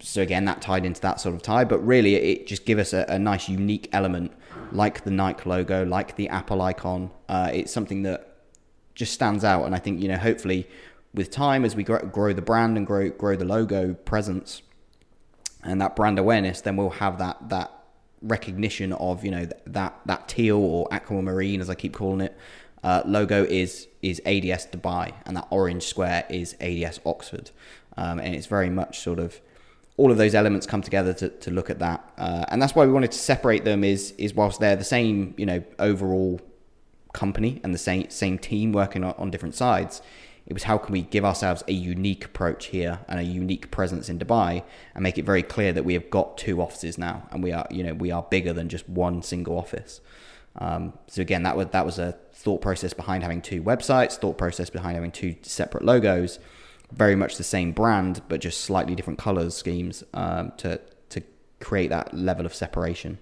so 0.00 0.22
again, 0.22 0.44
that 0.44 0.60
tied 0.60 0.84
into 0.84 1.00
that 1.02 1.20
sort 1.20 1.34
of 1.34 1.42
tie, 1.42 1.64
but 1.64 1.78
really 1.78 2.14
it 2.16 2.46
just 2.46 2.66
give 2.66 2.78
us 2.78 2.92
a, 2.92 3.04
a 3.08 3.18
nice, 3.18 3.48
unique 3.48 3.88
element 3.92 4.32
like 4.72 5.04
the 5.04 5.10
Nike 5.10 5.48
logo, 5.48 5.84
like 5.84 6.16
the 6.16 6.28
Apple 6.28 6.60
icon. 6.60 7.10
Uh, 7.28 7.50
it's 7.52 7.72
something 7.72 8.02
that 8.02 8.36
just 8.94 9.12
stands 9.12 9.44
out, 9.44 9.64
and 9.64 9.74
I 9.74 9.78
think 9.78 10.00
you 10.00 10.08
know, 10.08 10.16
hopefully, 10.16 10.68
with 11.14 11.30
time 11.30 11.64
as 11.64 11.76
we 11.76 11.84
grow, 11.84 12.00
grow 12.00 12.32
the 12.32 12.42
brand 12.42 12.76
and 12.76 12.86
grow 12.86 13.10
grow 13.10 13.36
the 13.36 13.44
logo 13.44 13.94
presence 13.94 14.62
and 15.62 15.80
that 15.80 15.96
brand 15.96 16.18
awareness, 16.18 16.60
then 16.60 16.76
we'll 16.76 16.90
have 16.90 17.18
that 17.18 17.48
that 17.48 17.72
recognition 18.22 18.92
of 18.94 19.24
you 19.24 19.30
know 19.30 19.48
that 19.66 19.98
that 20.06 20.28
teal 20.28 20.58
or 20.58 20.88
aquamarine, 20.92 21.60
as 21.60 21.70
I 21.70 21.74
keep 21.74 21.94
calling 21.94 22.20
it, 22.20 22.36
uh, 22.82 23.02
logo 23.04 23.44
is 23.44 23.88
is 24.02 24.20
ADS 24.24 24.68
Dubai, 24.68 25.12
and 25.24 25.36
that 25.36 25.46
orange 25.50 25.84
square 25.84 26.24
is 26.28 26.56
ADS 26.60 27.00
Oxford, 27.04 27.50
um, 27.96 28.18
and 28.18 28.34
it's 28.34 28.46
very 28.46 28.70
much 28.70 29.00
sort 29.00 29.18
of 29.18 29.40
all 29.96 30.10
of 30.10 30.18
those 30.18 30.34
elements 30.34 30.66
come 30.66 30.82
together 30.82 31.12
to, 31.14 31.28
to 31.28 31.50
look 31.50 31.70
at 31.70 31.78
that, 31.78 32.08
uh, 32.18 32.44
and 32.48 32.60
that's 32.60 32.74
why 32.74 32.84
we 32.84 32.92
wanted 32.92 33.12
to 33.12 33.18
separate 33.18 33.64
them. 33.64 33.84
Is 33.84 34.12
is 34.18 34.34
whilst 34.34 34.60
they're 34.60 34.76
the 34.76 34.84
same, 34.84 35.34
you 35.36 35.46
know, 35.46 35.62
overall 35.78 36.40
company 37.12 37.60
and 37.64 37.72
the 37.72 37.78
same 37.78 38.10
same 38.10 38.38
team 38.38 38.72
working 38.72 39.04
on, 39.04 39.14
on 39.18 39.30
different 39.30 39.54
sides. 39.54 40.02
It 40.46 40.52
was 40.52 40.62
how 40.62 40.78
can 40.78 40.92
we 40.92 41.02
give 41.02 41.24
ourselves 41.24 41.64
a 41.66 41.72
unique 41.72 42.24
approach 42.24 42.66
here 42.66 43.00
and 43.08 43.18
a 43.18 43.24
unique 43.24 43.72
presence 43.72 44.08
in 44.08 44.16
Dubai 44.16 44.62
and 44.94 45.02
make 45.02 45.18
it 45.18 45.24
very 45.24 45.42
clear 45.42 45.72
that 45.72 45.84
we 45.84 45.94
have 45.94 46.08
got 46.08 46.38
two 46.38 46.62
offices 46.62 46.98
now 46.98 47.26
and 47.32 47.42
we 47.42 47.50
are 47.50 47.66
you 47.70 47.82
know 47.82 47.94
we 47.94 48.12
are 48.12 48.22
bigger 48.22 48.52
than 48.52 48.68
just 48.68 48.88
one 48.88 49.22
single 49.22 49.58
office. 49.58 50.00
Um, 50.58 50.94
so 51.06 51.22
again, 51.22 51.42
that 51.42 51.56
was 51.56 51.68
that 51.68 51.84
was 51.84 51.98
a 51.98 52.12
thought 52.32 52.60
process 52.60 52.92
behind 52.92 53.22
having 53.22 53.42
two 53.42 53.62
websites, 53.62 54.14
thought 54.18 54.38
process 54.38 54.70
behind 54.70 54.94
having 54.94 55.10
two 55.10 55.36
separate 55.42 55.84
logos, 55.84 56.38
very 56.92 57.16
much 57.16 57.36
the 57.36 57.44
same 57.44 57.72
brand 57.72 58.22
but 58.28 58.40
just 58.40 58.60
slightly 58.62 58.94
different 58.94 59.18
colors 59.18 59.54
schemes 59.54 60.04
um, 60.14 60.52
to 60.56 60.80
to 61.08 61.22
create 61.60 61.88
that 61.88 62.14
level 62.14 62.46
of 62.46 62.54
separation. 62.54 63.18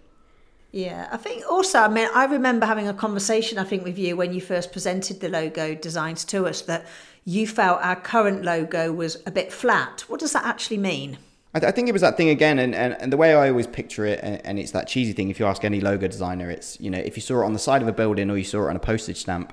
Yeah, 0.75 1.09
I 1.13 1.19
think 1.19 1.45
also, 1.49 1.79
I 1.79 1.89
mean, 1.89 2.09
I 2.13 2.25
remember 2.25 2.67
having 2.67 2.89
a 2.89 2.95
conversation, 2.95 3.59
I 3.59 3.65
think, 3.65 3.85
with 3.85 3.97
you 3.97 4.17
when 4.17 4.35
you 4.35 4.41
first 4.41 4.73
presented 4.73 5.21
the 5.21 5.29
logo 5.29 5.77
designs 5.77 6.25
to 6.25 6.49
us 6.49 6.63
that 6.63 6.85
you 7.25 7.47
felt 7.47 7.81
our 7.81 7.95
current 7.95 8.43
logo 8.43 8.93
was 8.93 9.23
a 9.25 9.31
bit 9.31 9.53
flat. 9.53 10.05
What 10.09 10.19
does 10.19 10.33
that 10.33 10.45
actually 10.45 10.79
mean? 10.79 11.19
I, 11.55 11.61
th- 11.61 11.69
I 11.69 11.73
think 11.73 11.89
it 11.89 11.93
was 11.93 12.03
that 12.03 12.17
thing 12.17 12.29
again, 12.29 12.59
and, 12.59 12.75
and, 12.75 12.97
and 13.01 13.13
the 13.13 13.17
way 13.17 13.35
I 13.35 13.51
always 13.51 13.69
picture 13.69 14.05
it, 14.05 14.19
and, 14.21 14.45
and 14.45 14.59
it's 14.59 14.73
that 14.73 14.89
cheesy 14.89 15.13
thing. 15.13 15.31
If 15.31 15.39
you 15.39 15.47
ask 15.47 15.65
any 15.65 15.81
logo 15.81 16.09
designer, 16.09 16.51
it's 16.51 16.81
you 16.81 16.91
know 16.91 16.99
if 16.99 17.17
you 17.17 17.23
saw 17.23 17.43
it 17.43 17.45
on 17.45 17.53
the 17.53 17.61
side 17.61 17.81
of 17.81 17.87
a 17.87 17.93
building 17.93 18.29
or 18.29 18.37
you 18.37 18.43
saw 18.43 18.67
it 18.67 18.71
on 18.71 18.75
a 18.75 18.81
postage 18.81 19.19
stamp, 19.19 19.53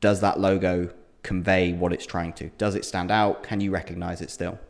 does 0.00 0.20
that 0.20 0.38
logo 0.38 0.90
convey 1.24 1.72
what 1.72 1.92
it's 1.92 2.06
trying 2.06 2.32
to? 2.34 2.50
Does 2.58 2.76
it 2.76 2.84
stand 2.84 3.10
out? 3.10 3.42
Can 3.42 3.60
you 3.60 3.72
recognize 3.72 4.20
it 4.20 4.30
still? 4.30 4.60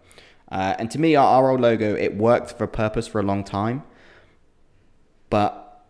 Uh, 0.50 0.74
and 0.78 0.90
to 0.90 0.98
me, 0.98 1.16
our, 1.16 1.26
our 1.26 1.50
old 1.50 1.60
logo 1.60 1.94
it 1.94 2.16
worked 2.16 2.56
for 2.56 2.64
a 2.64 2.68
purpose 2.68 3.06
for 3.06 3.20
a 3.20 3.22
long 3.24 3.44
time, 3.44 3.82
but 5.28 5.84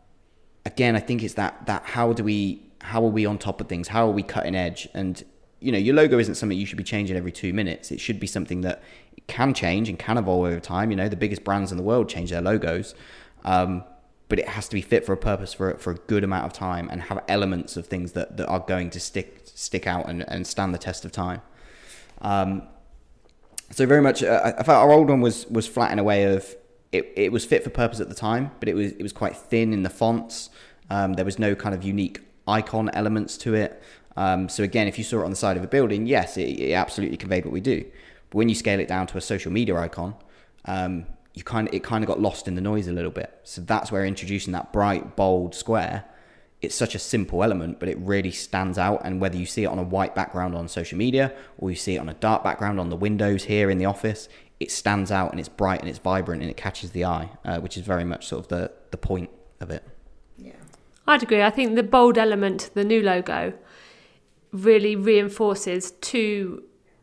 again, 0.64 0.96
I 0.96 1.00
think 1.00 1.22
it's 1.22 1.34
that 1.34 1.66
that 1.66 1.84
how 1.84 2.12
do 2.12 2.24
we 2.24 2.62
how 2.80 3.04
are 3.04 3.10
we 3.10 3.26
on 3.26 3.38
top 3.38 3.60
of 3.60 3.68
things? 3.68 3.88
How 3.88 4.08
are 4.08 4.12
we 4.12 4.22
cutting 4.22 4.54
edge? 4.54 4.88
And 4.94 5.22
you 5.60 5.72
know, 5.72 5.78
your 5.78 5.94
logo 5.94 6.18
isn't 6.18 6.34
something 6.34 6.58
you 6.58 6.66
should 6.66 6.78
be 6.78 6.84
changing 6.84 7.16
every 7.16 7.32
two 7.32 7.52
minutes. 7.52 7.90
It 7.90 8.00
should 8.00 8.20
be 8.20 8.26
something 8.26 8.60
that 8.62 8.82
can 9.26 9.54
change 9.54 9.88
and 9.88 9.98
can 9.98 10.18
evolve 10.18 10.46
over 10.46 10.60
time. 10.60 10.90
You 10.90 10.96
know, 10.96 11.08
the 11.08 11.16
biggest 11.16 11.44
brands 11.44 11.70
in 11.70 11.78
the 11.78 11.84
world 11.84 12.08
change 12.08 12.30
their 12.30 12.42
logos, 12.42 12.94
um, 13.44 13.84
but 14.28 14.38
it 14.38 14.48
has 14.48 14.68
to 14.68 14.74
be 14.74 14.82
fit 14.82 15.04
for 15.04 15.12
a 15.12 15.16
purpose 15.16 15.52
for 15.52 15.76
for 15.78 15.90
a 15.92 15.96
good 15.96 16.24
amount 16.24 16.46
of 16.46 16.52
time 16.52 16.88
and 16.90 17.02
have 17.02 17.22
elements 17.28 17.76
of 17.76 17.86
things 17.86 18.12
that, 18.12 18.36
that 18.36 18.46
are 18.46 18.60
going 18.60 18.90
to 18.90 19.00
stick 19.00 19.43
stick 19.54 19.86
out 19.86 20.08
and, 20.08 20.24
and 20.28 20.46
stand 20.46 20.74
the 20.74 20.78
test 20.78 21.04
of 21.04 21.12
time. 21.12 21.40
Um, 22.20 22.62
so 23.70 23.86
very 23.86 24.02
much, 24.02 24.22
uh, 24.22 24.52
I 24.58 24.62
felt 24.62 24.82
our 24.82 24.92
old 24.92 25.08
one 25.08 25.20
was 25.20 25.46
was 25.46 25.66
flat 25.66 25.90
in 25.92 25.98
a 25.98 26.04
way 26.04 26.24
of 26.24 26.54
it, 26.92 27.12
it 27.16 27.32
was 27.32 27.44
fit 27.44 27.64
for 27.64 27.70
purpose 27.70 28.00
at 28.00 28.08
the 28.08 28.14
time, 28.14 28.50
but 28.60 28.68
it 28.68 28.74
was 28.74 28.92
it 28.92 29.02
was 29.02 29.12
quite 29.12 29.36
thin 29.36 29.72
in 29.72 29.82
the 29.82 29.90
fonts. 29.90 30.50
Um, 30.90 31.14
there 31.14 31.24
was 31.24 31.38
no 31.38 31.54
kind 31.54 31.74
of 31.74 31.82
unique 31.82 32.20
icon 32.46 32.90
elements 32.90 33.36
to 33.38 33.54
it. 33.54 33.82
Um, 34.16 34.48
so 34.48 34.62
again, 34.62 34.86
if 34.86 34.96
you 34.96 35.04
saw 35.04 35.22
it 35.22 35.24
on 35.24 35.30
the 35.30 35.36
side 35.36 35.56
of 35.56 35.64
a 35.64 35.66
building, 35.66 36.06
yes, 36.06 36.36
it, 36.36 36.42
it, 36.42 36.72
absolutely 36.72 37.16
conveyed 37.16 37.44
what 37.44 37.52
we 37.52 37.60
do. 37.60 37.84
But 38.30 38.36
when 38.36 38.48
you 38.48 38.54
scale 38.54 38.78
it 38.78 38.86
down 38.86 39.08
to 39.08 39.18
a 39.18 39.20
social 39.20 39.50
media 39.50 39.76
icon, 39.76 40.14
um, 40.66 41.06
you 41.32 41.42
kind 41.42 41.66
of 41.66 41.74
it 41.74 41.82
kind 41.82 42.04
of 42.04 42.08
got 42.08 42.20
lost 42.20 42.46
in 42.46 42.54
the 42.54 42.60
noise 42.60 42.86
a 42.86 42.92
little 42.92 43.10
bit. 43.10 43.40
So 43.42 43.60
that's 43.60 43.90
where 43.90 44.04
introducing 44.04 44.52
that 44.52 44.72
bright, 44.72 45.16
bold 45.16 45.54
square. 45.54 46.04
It's 46.64 46.74
such 46.74 46.94
a 46.94 46.98
simple 46.98 47.42
element, 47.42 47.78
but 47.80 47.88
it 47.88 47.98
really 47.98 48.30
stands 48.30 48.78
out. 48.78 49.02
And 49.04 49.20
whether 49.20 49.36
you 49.36 49.46
see 49.46 49.64
it 49.64 49.66
on 49.66 49.78
a 49.78 49.82
white 49.82 50.14
background 50.14 50.54
on 50.54 50.68
social 50.68 50.98
media 50.98 51.32
or 51.58 51.70
you 51.70 51.76
see 51.76 51.96
it 51.96 51.98
on 51.98 52.08
a 52.08 52.14
dark 52.14 52.42
background 52.42 52.80
on 52.80 52.88
the 52.90 52.96
windows 52.96 53.44
here 53.44 53.70
in 53.70 53.78
the 53.78 53.84
office, 53.84 54.28
it 54.60 54.70
stands 54.70 55.10
out 55.10 55.30
and 55.30 55.40
it's 55.40 55.48
bright 55.48 55.80
and 55.80 55.88
it's 55.88 55.98
vibrant 55.98 56.42
and 56.42 56.50
it 56.50 56.56
catches 56.56 56.92
the 56.92 57.04
eye, 57.04 57.28
uh, 57.44 57.58
which 57.60 57.76
is 57.76 57.84
very 57.84 58.04
much 58.04 58.26
sort 58.26 58.40
of 58.44 58.48
the 58.48 58.72
the 58.90 58.96
point 58.96 59.30
of 59.60 59.70
it. 59.70 59.82
Yeah, 60.38 60.52
I'd 61.06 61.22
agree. 61.22 61.42
I 61.42 61.50
think 61.50 61.74
the 61.74 61.82
bold 61.82 62.16
element, 62.18 62.70
the 62.74 62.84
new 62.84 63.02
logo, 63.02 63.52
really 64.52 64.94
reinforces 64.96 65.92
two 66.00 66.62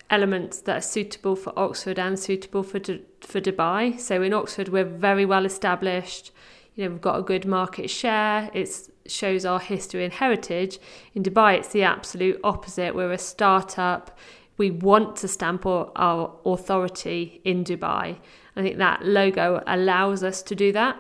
elements 0.10 0.60
that 0.62 0.78
are 0.78 0.82
suitable 0.82 1.36
for 1.36 1.58
Oxford 1.58 2.00
and 2.00 2.18
suitable 2.18 2.64
for 2.64 2.80
for 3.22 3.42
Dubai. 3.42 4.00
So 4.00 4.22
in 4.22 4.34
Oxford, 4.34 4.70
we're 4.70 4.86
very 4.86 5.26
well 5.26 5.46
established. 5.46 6.32
You 6.76 6.86
know, 6.86 6.92
we've 6.92 7.02
got 7.02 7.20
a 7.20 7.22
good 7.22 7.46
market 7.46 7.90
share. 7.90 8.50
It 8.54 8.70
shows 9.06 9.46
our 9.46 9.60
history 9.60 10.04
and 10.04 10.14
heritage. 10.14 10.80
In 11.14 11.24
Dubai, 11.24 11.58
it's 11.58 11.70
the 11.70 11.84
absolute 11.84 12.40
opposite. 12.44 12.96
We're 12.96 13.12
a 13.12 13.18
startup. 13.18 14.18
We 14.58 14.72
want 14.72 15.16
to 15.18 15.28
stamp 15.28 15.66
our 15.66 16.32
authority 16.46 17.42
in 17.44 17.64
Dubai. 17.64 18.18
I 18.56 18.62
think 18.62 18.78
that 18.78 19.04
logo 19.06 19.64
allows 19.68 20.24
us 20.24 20.42
to 20.44 20.56
do 20.56 20.72
that. 20.72 20.98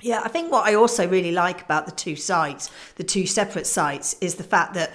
Yeah, 0.00 0.20
I 0.24 0.28
think 0.28 0.50
what 0.50 0.66
I 0.66 0.74
also 0.74 1.06
really 1.06 1.30
like 1.30 1.62
about 1.62 1.86
the 1.86 1.92
two 1.92 2.16
sites, 2.16 2.70
the 2.96 3.04
two 3.04 3.24
separate 3.24 3.68
sites, 3.68 4.16
is 4.20 4.34
the 4.34 4.42
fact 4.42 4.74
that 4.74 4.92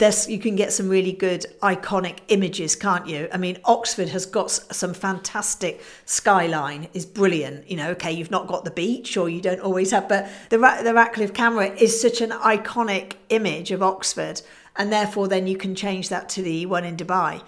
there's 0.00 0.28
you 0.28 0.38
can 0.38 0.56
get 0.56 0.72
some 0.72 0.88
really 0.88 1.12
good 1.12 1.44
iconic 1.62 2.18
images 2.28 2.74
can't 2.74 3.06
you? 3.06 3.28
I 3.32 3.36
mean 3.36 3.58
oxford 3.64 4.08
has 4.08 4.26
got 4.26 4.50
some 4.50 4.94
fantastic 4.94 5.82
skyline 6.06 6.88
is 6.94 7.06
brilliant 7.06 7.70
you 7.70 7.76
know 7.76 7.90
okay 7.90 8.10
you've 8.10 8.30
not 8.30 8.48
got 8.48 8.64
the 8.64 8.70
beach 8.70 9.16
or 9.16 9.28
you 9.28 9.40
don't 9.40 9.60
always 9.60 9.90
have 9.92 10.08
but 10.08 10.28
the 10.48 10.58
the 10.82 10.94
Radcliffe 10.94 11.34
Camera 11.34 11.66
is 11.74 12.00
such 12.00 12.20
an 12.20 12.30
iconic 12.30 13.12
image 13.28 13.70
of 13.70 13.82
oxford 13.82 14.40
and 14.76 14.90
therefore 14.90 15.28
then 15.28 15.46
you 15.46 15.56
can 15.56 15.74
change 15.74 16.08
that 16.08 16.28
to 16.30 16.42
the 16.42 16.66
one 16.66 16.84
in 16.84 16.96
dubai. 16.96 17.42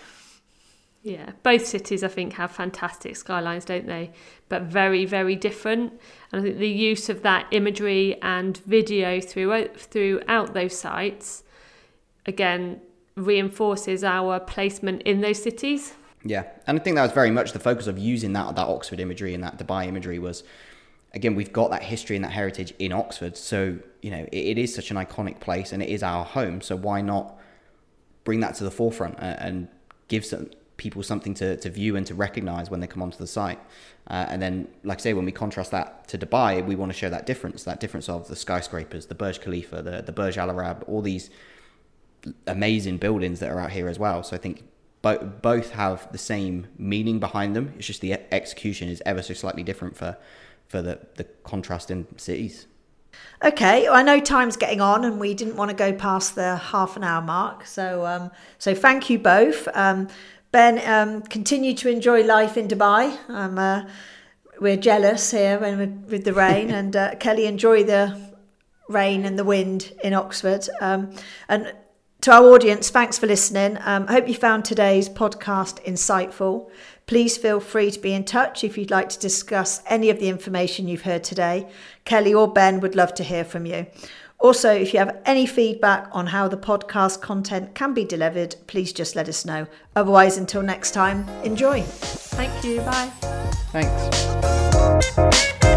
Yeah 1.02 1.30
both 1.42 1.66
cities 1.66 2.04
i 2.04 2.08
think 2.08 2.34
have 2.34 2.50
fantastic 2.52 3.16
skylines 3.16 3.64
don't 3.64 3.86
they? 3.86 4.12
But 4.50 4.62
very 4.64 5.06
very 5.06 5.36
different. 5.36 5.94
And 6.30 6.42
i 6.42 6.44
think 6.44 6.58
the 6.58 6.68
use 6.68 7.08
of 7.08 7.22
that 7.22 7.46
imagery 7.50 8.20
and 8.20 8.58
video 8.58 9.20
throughout 9.20 9.74
throughout 9.80 10.52
those 10.52 10.78
sites 10.78 11.44
again 12.26 12.80
reinforces 13.16 14.02
our 14.04 14.40
placement 14.40 15.02
in 15.02 15.20
those 15.20 15.42
cities. 15.42 15.94
Yeah, 16.24 16.44
and 16.66 16.78
I 16.78 16.82
think 16.82 16.96
that 16.96 17.02
was 17.02 17.12
very 17.12 17.30
much 17.30 17.52
the 17.52 17.58
focus 17.58 17.86
of 17.86 17.98
using 17.98 18.32
that 18.34 18.54
that 18.56 18.66
Oxford 18.66 19.00
imagery 19.00 19.34
and 19.34 19.42
that 19.42 19.58
Dubai 19.58 19.86
imagery 19.86 20.18
was 20.18 20.44
again 21.14 21.34
we've 21.34 21.52
got 21.52 21.70
that 21.70 21.82
history 21.82 22.16
and 22.16 22.24
that 22.24 22.32
heritage 22.32 22.72
in 22.78 22.92
Oxford, 22.92 23.36
so 23.36 23.78
you 24.00 24.10
know 24.10 24.26
it, 24.32 24.44
it 24.52 24.58
is 24.58 24.74
such 24.74 24.90
an 24.90 24.96
iconic 24.96 25.40
place 25.40 25.72
and 25.72 25.82
it 25.82 25.88
is 25.88 26.02
our 26.02 26.24
home. 26.24 26.60
So 26.60 26.76
why 26.76 27.00
not 27.00 27.38
bring 28.24 28.40
that 28.40 28.54
to 28.56 28.64
the 28.64 28.70
forefront 28.70 29.16
and, 29.18 29.40
and 29.40 29.68
give 30.08 30.24
some 30.24 30.50
people 30.76 31.02
something 31.02 31.34
to, 31.34 31.56
to 31.56 31.70
view 31.70 31.96
and 31.96 32.06
to 32.06 32.14
recognize 32.14 32.68
when 32.70 32.80
they 32.80 32.86
come 32.86 33.02
onto 33.02 33.18
the 33.18 33.26
site. 33.26 33.60
Uh, 34.08 34.26
and 34.28 34.42
then, 34.42 34.66
like 34.82 34.98
I 34.98 35.00
say, 35.00 35.12
when 35.12 35.24
we 35.24 35.30
contrast 35.30 35.70
that 35.70 36.08
to 36.08 36.18
Dubai, 36.18 36.64
we 36.64 36.74
want 36.74 36.90
to 36.90 36.98
show 36.98 37.08
that 37.08 37.24
difference, 37.24 37.62
that 37.64 37.78
difference 37.78 38.08
of 38.08 38.26
the 38.26 38.34
skyscrapers, 38.34 39.06
the 39.06 39.14
Burj 39.14 39.40
Khalifa, 39.40 39.80
the, 39.82 40.02
the 40.02 40.12
Burj 40.12 40.36
Al 40.38 40.50
Arab, 40.50 40.84
all 40.88 41.00
these 41.00 41.30
amazing 42.46 42.98
buildings 42.98 43.40
that 43.40 43.50
are 43.50 43.60
out 43.60 43.72
here 43.72 43.88
as 43.88 43.98
well. 43.98 44.22
So 44.22 44.36
I 44.36 44.38
think 44.38 44.64
bo- 45.02 45.24
both 45.42 45.72
have 45.72 46.10
the 46.12 46.18
same 46.18 46.68
meaning 46.78 47.20
behind 47.20 47.54
them. 47.54 47.74
It's 47.76 47.86
just 47.86 48.00
the 48.00 48.14
execution 48.34 48.88
is 48.88 49.02
ever 49.04 49.22
so 49.22 49.34
slightly 49.34 49.62
different 49.62 49.96
for 49.96 50.16
for 50.68 50.80
the 50.80 51.00
the 51.16 51.24
contrast 51.44 51.90
in 51.90 52.06
cities. 52.18 52.66
Okay, 53.44 53.88
I 53.88 54.02
know 54.02 54.20
time's 54.20 54.56
getting 54.56 54.80
on, 54.80 55.04
and 55.04 55.20
we 55.20 55.34
didn't 55.34 55.56
want 55.56 55.70
to 55.70 55.76
go 55.76 55.92
past 55.92 56.34
the 56.34 56.56
half 56.56 56.96
an 56.96 57.04
hour 57.04 57.20
mark. 57.20 57.66
So, 57.66 58.06
um, 58.06 58.30
so 58.58 58.74
thank 58.74 59.10
you 59.10 59.18
both. 59.18 59.68
Um, 59.74 60.08
ben, 60.52 60.80
um, 60.88 61.22
continue 61.22 61.74
to 61.74 61.90
enjoy 61.90 62.22
life 62.22 62.56
in 62.56 62.68
Dubai. 62.68 63.18
Um, 63.28 63.58
uh, 63.58 63.84
we're 64.60 64.76
jealous 64.76 65.30
here 65.30 65.58
when 65.58 66.06
with 66.06 66.24
the 66.24 66.32
rain, 66.32 66.70
and 66.78 66.94
uh, 66.96 67.16
Kelly, 67.16 67.46
enjoy 67.46 67.84
the 67.84 68.32
rain 68.88 69.24
and 69.24 69.38
the 69.38 69.44
wind 69.44 69.92
in 70.04 70.14
Oxford. 70.14 70.68
Um, 70.80 71.14
and 71.48 71.74
to 72.22 72.30
our 72.30 72.54
audience, 72.54 72.88
thanks 72.88 73.18
for 73.18 73.26
listening. 73.26 73.76
Um, 73.80 74.06
I 74.08 74.12
hope 74.12 74.28
you 74.28 74.34
found 74.34 74.64
today's 74.64 75.08
podcast 75.08 75.84
insightful. 75.84 76.70
Please 77.06 77.36
feel 77.36 77.58
free 77.58 77.90
to 77.90 77.98
be 77.98 78.12
in 78.12 78.24
touch 78.24 78.62
if 78.62 78.78
you'd 78.78 78.92
like 78.92 79.08
to 79.10 79.18
discuss 79.18 79.82
any 79.86 80.08
of 80.08 80.20
the 80.20 80.28
information 80.28 80.86
you've 80.86 81.02
heard 81.02 81.24
today. 81.24 81.68
Kelly 82.04 82.32
or 82.32 82.50
Ben 82.50 82.78
would 82.80 82.94
love 82.94 83.12
to 83.14 83.24
hear 83.24 83.44
from 83.44 83.66
you. 83.66 83.86
Also, 84.38 84.72
if 84.72 84.92
you 84.92 85.00
have 85.00 85.20
any 85.24 85.46
feedback 85.46 86.08
on 86.12 86.28
how 86.28 86.46
the 86.46 86.56
podcast 86.56 87.20
content 87.20 87.74
can 87.74 87.92
be 87.92 88.04
delivered, 88.04 88.54
please 88.68 88.92
just 88.92 89.16
let 89.16 89.28
us 89.28 89.44
know. 89.44 89.66
Otherwise, 89.96 90.36
until 90.36 90.62
next 90.62 90.92
time, 90.92 91.28
enjoy. 91.44 91.82
Thank 91.82 92.64
you. 92.64 92.80
Bye. 92.82 93.10
Thanks. 93.72 95.71